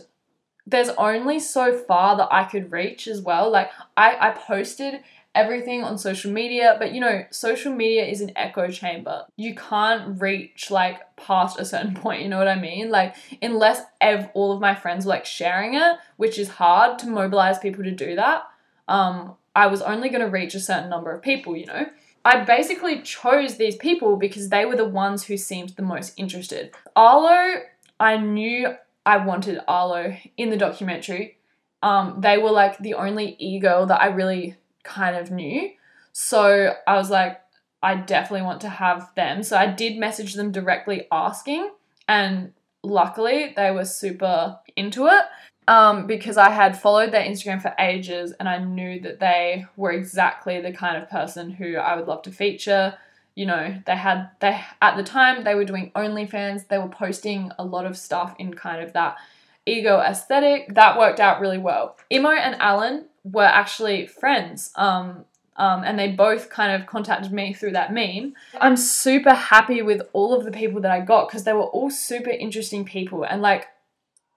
there's 0.66 0.90
only 0.90 1.40
so 1.40 1.78
far 1.78 2.18
that 2.18 2.28
I 2.32 2.44
could 2.44 2.72
reach 2.72 3.08
as 3.08 3.22
well. 3.22 3.50
Like, 3.50 3.70
I, 3.96 4.18
I 4.20 4.32
posted 4.32 5.02
everything 5.36 5.84
on 5.84 5.98
social 5.98 6.32
media, 6.32 6.76
but 6.80 6.94
you 6.94 7.00
know, 7.00 7.24
social 7.30 7.74
media 7.74 8.06
is 8.06 8.22
an 8.22 8.32
echo 8.36 8.70
chamber. 8.70 9.26
You 9.36 9.56
can't 9.56 10.20
reach 10.22 10.72
like 10.72 11.16
past 11.16 11.60
a 11.60 11.66
certain 11.66 11.94
point, 12.02 12.22
you 12.22 12.30
know 12.30 12.38
what 12.38 12.48
I 12.48 12.60
mean? 12.60 12.90
Like, 12.90 13.16
unless 13.42 13.82
ev- 14.02 14.30
all 14.34 14.52
of 14.52 14.60
my 14.60 14.76
friends 14.76 15.06
were 15.06 15.12
like 15.12 15.26
sharing 15.26 15.76
it, 15.76 15.98
which 16.18 16.40
is 16.40 16.50
hard 16.50 17.00
to 17.00 17.08
mobilize 17.08 17.60
people 17.60 17.84
to 17.84 17.92
do 17.92 18.16
that, 18.16 18.44
um, 18.88 19.36
I 19.56 19.68
was 19.68 19.82
only 19.82 20.10
going 20.10 20.22
to 20.22 20.30
reach 20.30 20.56
a 20.56 20.60
certain 20.60 20.90
number 20.90 21.12
of 21.12 21.22
people, 21.22 21.56
you 21.56 21.66
know? 21.66 21.88
I 22.24 22.44
basically 22.44 23.02
chose 23.02 23.58
these 23.58 23.76
people 23.76 24.18
because 24.18 24.50
they 24.50 24.66
were 24.66 24.76
the 24.76 24.86
ones 24.86 25.24
who 25.24 25.38
seemed 25.38 25.70
the 25.70 25.82
most 25.82 26.14
interested. 26.18 26.72
Arlo, 26.96 27.62
I 28.00 28.18
knew 28.18 28.76
I 29.06 29.18
wanted 29.18 29.60
Arlo 29.68 30.16
in 30.36 30.50
the 30.50 30.58
documentary. 30.58 31.38
Um, 31.82 32.18
they 32.20 32.38
were 32.38 32.52
like 32.52 32.78
the 32.80 32.96
only 32.96 33.38
ego 33.40 33.86
that 33.86 34.02
I 34.02 34.08
really 34.08 34.58
kind 34.88 35.16
of 35.16 35.30
knew. 35.30 35.72
So 36.14 36.74
I 36.88 36.96
was 36.96 37.10
like, 37.10 37.40
I 37.84 37.96
definitely 37.96 38.46
want 38.46 38.62
to 38.62 38.70
have 38.70 39.12
them. 39.16 39.44
So 39.44 39.56
I 39.56 39.68
did 39.68 39.98
message 39.98 40.34
them 40.34 40.52
directly 40.52 41.08
asking, 41.12 41.70
and 42.08 42.54
luckily 42.84 43.54
they 43.56 43.70
were 43.72 43.86
super 43.86 44.60
into 44.76 45.08
it 45.08 45.26
um, 45.68 46.08
because 46.08 46.38
I 46.38 46.50
had 46.50 46.80
followed 46.80 47.12
their 47.12 47.24
Instagram 47.24 47.62
for 47.62 47.74
ages 47.78 48.34
and 48.40 48.48
I 48.48 48.58
knew 48.60 49.00
that 49.02 49.20
they 49.20 49.66
were 49.76 49.92
exactly 49.92 50.62
the 50.62 50.72
kind 50.72 51.02
of 51.02 51.10
person 51.10 51.50
who 51.52 51.76
I 51.76 51.96
would 51.96 52.08
love 52.08 52.22
to 52.24 52.32
feature. 52.32 52.98
You 53.36 53.46
know, 53.46 53.82
they 53.86 53.96
had 53.96 54.30
they 54.40 54.60
at 54.82 54.98
the 54.98 55.04
time 55.04 55.44
they 55.44 55.56
were 55.56 55.66
doing 55.66 55.92
OnlyFans. 55.96 56.68
They 56.68 56.78
were 56.78 56.88
posting 56.88 57.52
a 57.60 57.66
lot 57.66 57.86
of 57.86 57.98
stuff 57.98 58.34
in 58.40 58.54
kind 58.54 58.82
of 58.82 58.94
that 58.94 59.18
ego 59.66 60.00
aesthetic. 60.00 60.74
That 60.74 60.98
worked 60.98 61.20
out 61.20 61.42
really 61.42 61.60
well. 61.60 61.98
Imo 62.10 62.30
and 62.30 62.56
Alan 62.56 63.06
were 63.32 63.44
actually 63.44 64.08
friends. 64.08 64.72
Um, 64.76 65.26
um, 65.58 65.84
and 65.84 65.98
they 65.98 66.12
both 66.12 66.50
kind 66.50 66.80
of 66.80 66.88
contacted 66.88 67.32
me 67.32 67.52
through 67.52 67.72
that 67.72 67.92
meme. 67.92 68.36
I'm 68.62 68.78
super 68.78 69.34
happy 69.34 69.82
with 69.82 70.04
all 70.14 70.36
of 70.36 70.46
the 70.46 70.52
people 70.52 70.82
that 70.82 70.92
I 70.92 71.02
got 71.02 71.28
because 71.28 71.46
they 71.46 71.54
were 71.54 71.64
all 71.64 71.90
super 71.90 72.30
interesting 72.30 72.86
people. 72.86 73.24
And 73.24 73.42
like, 73.42 73.68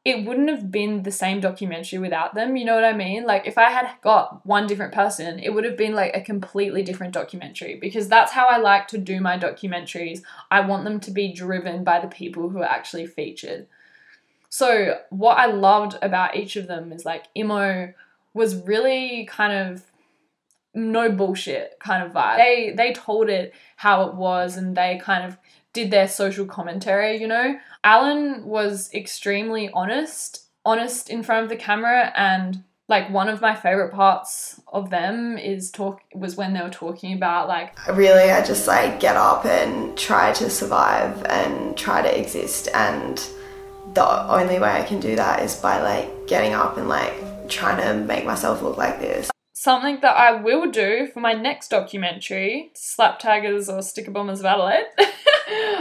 it 0.02 0.24
wouldn't 0.24 0.48
have 0.48 0.72
been 0.72 1.02
the 1.02 1.10
same 1.10 1.40
documentary 1.40 1.98
without 1.98 2.34
them. 2.34 2.56
You 2.56 2.64
know 2.64 2.74
what 2.74 2.84
I 2.84 2.94
mean? 2.94 3.26
Like, 3.26 3.46
if 3.46 3.58
I 3.58 3.70
had 3.70 3.90
got 4.00 4.44
one 4.46 4.66
different 4.66 4.94
person, 4.94 5.38
it 5.38 5.50
would 5.50 5.64
have 5.64 5.76
been 5.76 5.94
like 5.94 6.16
a 6.16 6.22
completely 6.22 6.82
different 6.82 7.12
documentary 7.12 7.76
because 7.78 8.08
that's 8.08 8.32
how 8.32 8.46
I 8.46 8.56
like 8.56 8.88
to 8.88 8.98
do 8.98 9.20
my 9.20 9.38
documentaries. 9.38 10.22
I 10.50 10.60
want 10.60 10.84
them 10.84 11.00
to 11.00 11.10
be 11.10 11.34
driven 11.34 11.84
by 11.84 12.00
the 12.00 12.08
people 12.08 12.48
who 12.48 12.60
are 12.60 12.64
actually 12.64 13.06
featured. 13.06 13.66
So, 14.48 15.00
what 15.10 15.36
I 15.36 15.46
loved 15.46 15.96
about 16.00 16.34
each 16.34 16.56
of 16.56 16.66
them 16.66 16.92
is 16.92 17.04
like, 17.04 17.26
Imo 17.36 17.92
was 18.34 18.56
really 18.56 19.26
kind 19.26 19.52
of 19.52 19.82
no 20.74 21.10
bullshit 21.10 21.76
kind 21.80 22.02
of 22.04 22.12
vibe. 22.12 22.36
They 22.36 22.72
they 22.76 22.92
told 22.92 23.28
it 23.28 23.54
how 23.76 24.04
it 24.04 24.14
was 24.14 24.56
and 24.56 24.76
they 24.76 25.00
kind 25.02 25.24
of 25.24 25.36
did 25.72 25.90
their 25.90 26.08
social 26.08 26.46
commentary, 26.46 27.20
you 27.20 27.26
know. 27.26 27.58
Alan 27.84 28.44
was 28.44 28.92
extremely 28.92 29.70
honest, 29.72 30.46
honest 30.64 31.10
in 31.10 31.22
front 31.22 31.44
of 31.44 31.48
the 31.48 31.56
camera 31.56 32.12
and 32.16 32.62
like 32.88 33.08
one 33.08 33.28
of 33.28 33.40
my 33.40 33.54
favorite 33.54 33.92
parts 33.92 34.60
of 34.66 34.90
them 34.90 35.38
is 35.38 35.70
talk 35.70 36.00
was 36.12 36.34
when 36.34 36.52
they 36.52 36.60
were 36.60 36.68
talking 36.68 37.12
about 37.12 37.46
like 37.46 37.86
really 37.96 38.30
I 38.30 38.44
just 38.44 38.66
like 38.66 38.98
get 38.98 39.16
up 39.16 39.46
and 39.46 39.96
try 39.96 40.32
to 40.32 40.50
survive 40.50 41.24
and 41.26 41.76
try 41.76 42.02
to 42.02 42.18
exist 42.18 42.68
and 42.74 43.24
the 43.94 44.24
only 44.24 44.58
way 44.58 44.70
I 44.70 44.82
can 44.82 44.98
do 44.98 45.14
that 45.16 45.42
is 45.42 45.54
by 45.54 45.80
like 45.80 46.26
getting 46.26 46.52
up 46.52 46.76
and 46.76 46.88
like 46.88 47.14
trying 47.50 47.82
to 47.82 48.04
make 48.04 48.24
myself 48.24 48.62
look 48.62 48.78
like 48.78 49.00
this. 49.00 49.30
Something 49.52 49.98
that 50.00 50.16
I 50.16 50.40
will 50.40 50.70
do 50.70 51.08
for 51.12 51.20
my 51.20 51.34
next 51.34 51.68
documentary, 51.68 52.70
Slap 52.74 53.18
Taggers 53.18 53.68
or 53.68 53.82
Sticker 53.82 54.10
Bombers 54.10 54.40
of 54.40 54.46
Adelaide. 54.46 54.86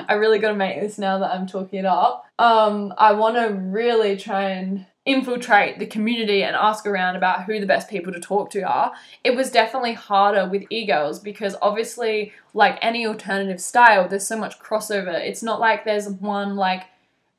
I 0.07 0.15
really 0.19 0.39
got 0.39 0.49
to 0.49 0.55
make 0.55 0.81
this 0.81 0.97
now 0.97 1.19
that 1.19 1.31
I'm 1.31 1.47
talking 1.47 1.79
it 1.79 1.85
up. 1.85 2.25
Um, 2.37 2.93
I 2.97 3.13
want 3.13 3.37
to 3.37 3.53
really 3.53 4.17
try 4.17 4.49
and 4.49 4.85
infiltrate 5.05 5.79
the 5.79 5.85
community 5.85 6.43
and 6.43 6.55
ask 6.55 6.85
around 6.85 7.15
about 7.15 7.45
who 7.45 7.59
the 7.59 7.65
best 7.65 7.89
people 7.89 8.11
to 8.11 8.19
talk 8.19 8.51
to 8.51 8.61
are. 8.61 8.91
It 9.23 9.35
was 9.35 9.49
definitely 9.49 9.93
harder 9.93 10.47
with 10.47 10.65
e-girls 10.69 11.19
because 11.19 11.55
obviously, 11.61 12.33
like 12.53 12.77
any 12.81 13.07
alternative 13.07 13.61
style, 13.61 14.07
there's 14.07 14.27
so 14.27 14.37
much 14.37 14.59
crossover. 14.59 15.13
It's 15.13 15.43
not 15.43 15.59
like 15.59 15.85
there's 15.85 16.09
one 16.09 16.55
like 16.55 16.83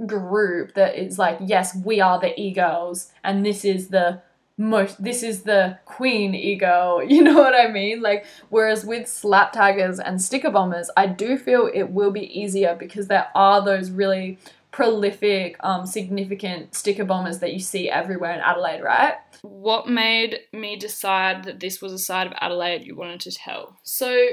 group 0.07 0.75
that 0.75 0.97
is 0.97 1.19
like, 1.19 1.39
yes, 1.41 1.77
we 1.77 2.01
are 2.01 2.21
the 2.21 2.39
e-girls 2.41 3.13
and 3.25 3.45
this 3.45 3.65
is 3.65 3.89
the 3.89 4.23
most 4.57 5.03
this 5.03 5.23
is 5.23 5.45
the 5.45 5.79
queen 5.87 6.35
ego 6.35 7.01
you 7.09 7.23
know 7.23 7.35
what 7.35 7.55
i 7.55 7.67
mean? 7.67 8.03
Like 8.03 8.27
whereas 8.51 8.85
with 8.85 9.09
slap 9.09 9.53
taggers 9.53 9.99
and 9.99 10.21
sticker 10.21 10.51
bombers 10.51 10.91
i 10.99 11.07
do 11.07 11.39
feel 11.39 11.71
it 11.73 11.85
will 11.85 12.11
be 12.11 12.39
easier 12.39 12.77
because 12.79 13.07
there 13.07 13.29
are 13.35 13.65
those 13.65 13.91
really 13.91 14.39
prolific 14.71 15.57
um, 15.61 15.87
significant 15.87 16.75
sticker 16.75 17.05
bombers 17.05 17.41
that 17.41 17.53
you 17.53 17.59
see 17.59 17.89
everywhere 17.89 18.33
in 18.33 18.41
adelaide 18.41 18.83
right? 18.83 19.15
What 19.43 19.89
made 19.89 20.41
me 20.53 20.77
decide 20.77 21.45
that 21.45 21.61
this 21.61 21.81
was 21.81 21.93
a 21.93 21.99
side 21.99 22.27
of 22.27 22.35
adelaide 22.41 22.87
you 22.87 22.95
wanted 22.95 23.21
to 23.21 23.33
tell? 23.33 23.79
So 23.83 24.27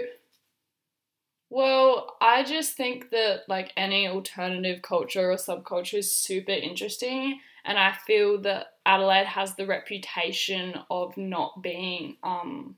well, 1.49 2.17
I 2.19 2.43
just 2.43 2.75
think 2.75 3.10
that 3.12 3.41
like 3.47 3.71
any 3.77 4.07
alternative 4.07 4.81
culture 4.81 5.31
or 5.31 5.36
subculture 5.36 5.99
is 5.99 6.13
super 6.13 6.51
interesting, 6.51 7.39
and 7.63 7.77
I 7.77 7.93
feel 7.93 8.41
that 8.41 8.67
Adelaide 8.86 9.27
has 9.27 9.55
the 9.55 9.67
reputation 9.67 10.75
of 10.89 11.15
not 11.17 11.62
being 11.62 12.17
um 12.23 12.75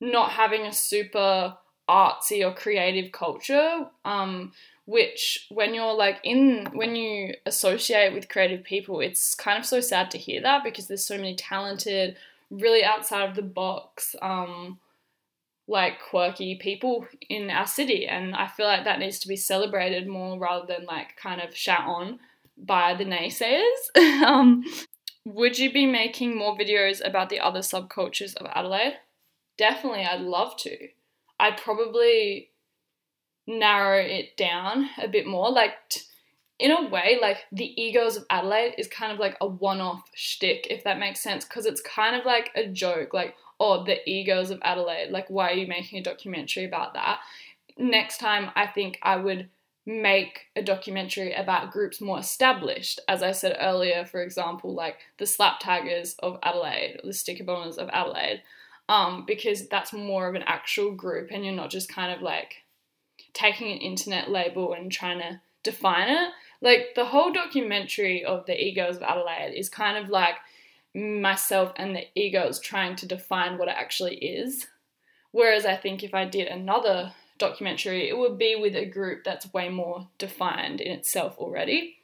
not 0.00 0.32
having 0.32 0.62
a 0.62 0.72
super 0.72 1.56
artsy 1.88 2.44
or 2.44 2.52
creative 2.52 3.12
culture 3.12 3.86
um 4.04 4.52
which 4.86 5.46
when 5.50 5.72
you're 5.72 5.94
like 5.94 6.18
in 6.24 6.66
when 6.74 6.96
you 6.96 7.32
associate 7.46 8.12
with 8.12 8.28
creative 8.28 8.64
people 8.64 9.00
it's 9.00 9.34
kind 9.36 9.58
of 9.58 9.64
so 9.64 9.80
sad 9.80 10.10
to 10.10 10.18
hear 10.18 10.42
that 10.42 10.64
because 10.64 10.88
there's 10.88 11.06
so 11.06 11.16
many 11.16 11.36
talented 11.36 12.16
really 12.50 12.82
outside 12.82 13.28
of 13.28 13.36
the 13.36 13.42
box 13.42 14.16
um 14.20 14.78
like 15.68 16.00
quirky 16.00 16.54
people 16.54 17.06
in 17.28 17.50
our 17.50 17.66
city 17.66 18.06
and 18.06 18.34
i 18.34 18.46
feel 18.46 18.66
like 18.66 18.84
that 18.84 18.98
needs 18.98 19.18
to 19.18 19.28
be 19.28 19.36
celebrated 19.36 20.06
more 20.06 20.38
rather 20.38 20.66
than 20.66 20.86
like 20.86 21.16
kind 21.16 21.40
of 21.40 21.56
shout 21.56 21.86
on 21.86 22.18
by 22.56 22.94
the 22.94 23.04
naysayers 23.04 23.96
um 24.22 24.62
would 25.24 25.58
you 25.58 25.72
be 25.72 25.86
making 25.86 26.36
more 26.36 26.56
videos 26.56 27.04
about 27.04 27.28
the 27.28 27.40
other 27.40 27.60
subcultures 27.60 28.34
of 28.36 28.46
adelaide 28.54 28.94
definitely 29.58 30.04
i'd 30.04 30.20
love 30.20 30.56
to 30.56 30.88
I'd 31.38 31.58
probably 31.58 32.50
narrow 33.46 34.00
it 34.00 34.36
down 34.36 34.88
a 35.00 35.08
bit 35.08 35.26
more. 35.26 35.50
Like, 35.50 35.72
t- 35.88 36.00
in 36.58 36.70
a 36.70 36.88
way, 36.88 37.18
like 37.20 37.38
the 37.52 37.80
egos 37.80 38.16
of 38.16 38.24
Adelaide 38.30 38.74
is 38.78 38.88
kind 38.88 39.12
of 39.12 39.18
like 39.18 39.36
a 39.40 39.46
one-off 39.46 40.02
shtick, 40.14 40.66
if 40.70 40.84
that 40.84 40.98
makes 40.98 41.20
sense, 41.20 41.44
because 41.44 41.66
it's 41.66 41.82
kind 41.82 42.16
of 42.16 42.24
like 42.24 42.50
a 42.54 42.66
joke. 42.66 43.12
Like, 43.12 43.34
oh, 43.58 43.84
the 43.84 44.08
egos 44.08 44.50
of 44.50 44.60
Adelaide. 44.62 45.10
Like, 45.10 45.28
why 45.28 45.50
are 45.50 45.54
you 45.56 45.66
making 45.66 45.98
a 45.98 46.02
documentary 46.02 46.64
about 46.64 46.94
that? 46.94 47.20
Next 47.78 48.18
time, 48.18 48.50
I 48.54 48.66
think 48.66 48.98
I 49.02 49.16
would 49.16 49.48
make 49.86 50.46
a 50.56 50.62
documentary 50.62 51.32
about 51.32 51.70
groups 51.70 52.00
more 52.00 52.18
established. 52.18 52.98
As 53.06 53.22
I 53.22 53.32
said 53.32 53.56
earlier, 53.60 54.04
for 54.04 54.20
example, 54.20 54.74
like 54.74 54.96
the 55.18 55.26
slap 55.26 55.60
taggers 55.60 56.16
of 56.18 56.38
Adelaide, 56.42 57.00
the 57.04 57.12
sticker 57.12 57.44
bombers 57.44 57.78
of 57.78 57.88
Adelaide 57.90 58.42
um, 58.88 59.24
because 59.26 59.68
that's 59.68 59.92
more 59.92 60.28
of 60.28 60.34
an 60.34 60.44
actual 60.46 60.92
group 60.92 61.30
and 61.30 61.44
you're 61.44 61.54
not 61.54 61.70
just 61.70 61.88
kind 61.88 62.12
of 62.12 62.22
like 62.22 62.64
taking 63.32 63.70
an 63.72 63.78
internet 63.78 64.30
label 64.30 64.72
and 64.72 64.90
trying 64.90 65.18
to 65.18 65.40
define 65.62 66.08
it. 66.08 66.30
Like 66.60 66.94
the 66.94 67.04
whole 67.04 67.32
documentary 67.32 68.24
of 68.24 68.46
the 68.46 68.60
egos 68.60 68.96
of 68.96 69.02
Adelaide 69.02 69.54
is 69.56 69.68
kind 69.68 70.02
of 70.02 70.08
like 70.08 70.36
myself 70.96 71.72
and 71.76 71.94
the 71.94 72.06
egos 72.14 72.58
trying 72.58 72.96
to 72.96 73.06
define 73.06 73.58
what 73.58 73.68
it 73.68 73.74
actually 73.76 74.16
is. 74.16 74.66
Whereas 75.30 75.66
I 75.66 75.76
think 75.76 76.02
if 76.02 76.14
I 76.14 76.24
did 76.24 76.48
another 76.48 77.12
documentary, 77.38 78.08
it 78.08 78.16
would 78.16 78.38
be 78.38 78.56
with 78.56 78.74
a 78.74 78.86
group 78.86 79.22
that's 79.22 79.52
way 79.52 79.68
more 79.68 80.08
defined 80.16 80.80
in 80.80 80.92
itself 80.92 81.36
already. 81.36 81.98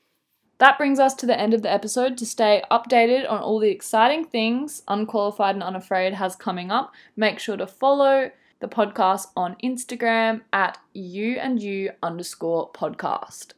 That 0.58 0.78
brings 0.78 1.00
us 1.00 1.14
to 1.14 1.26
the 1.26 1.38
end 1.38 1.54
of 1.54 1.62
the 1.62 1.72
episode. 1.72 2.18
To 2.18 2.26
stay 2.26 2.62
updated 2.70 3.28
on 3.28 3.40
all 3.40 3.58
the 3.58 3.70
exciting 3.70 4.24
things 4.24 4.82
Unqualified 4.86 5.54
and 5.54 5.64
Unafraid 5.64 6.14
has 6.14 6.36
coming 6.36 6.70
up, 6.70 6.92
make 7.16 7.38
sure 7.38 7.56
to 7.56 7.66
follow 7.66 8.30
the 8.60 8.68
podcast 8.68 9.28
on 9.36 9.56
Instagram 9.64 10.42
at 10.52 10.78
you 10.92 11.36
and 11.38 11.60
you 11.60 11.90
underscore 12.02 12.70
podcast. 12.72 13.54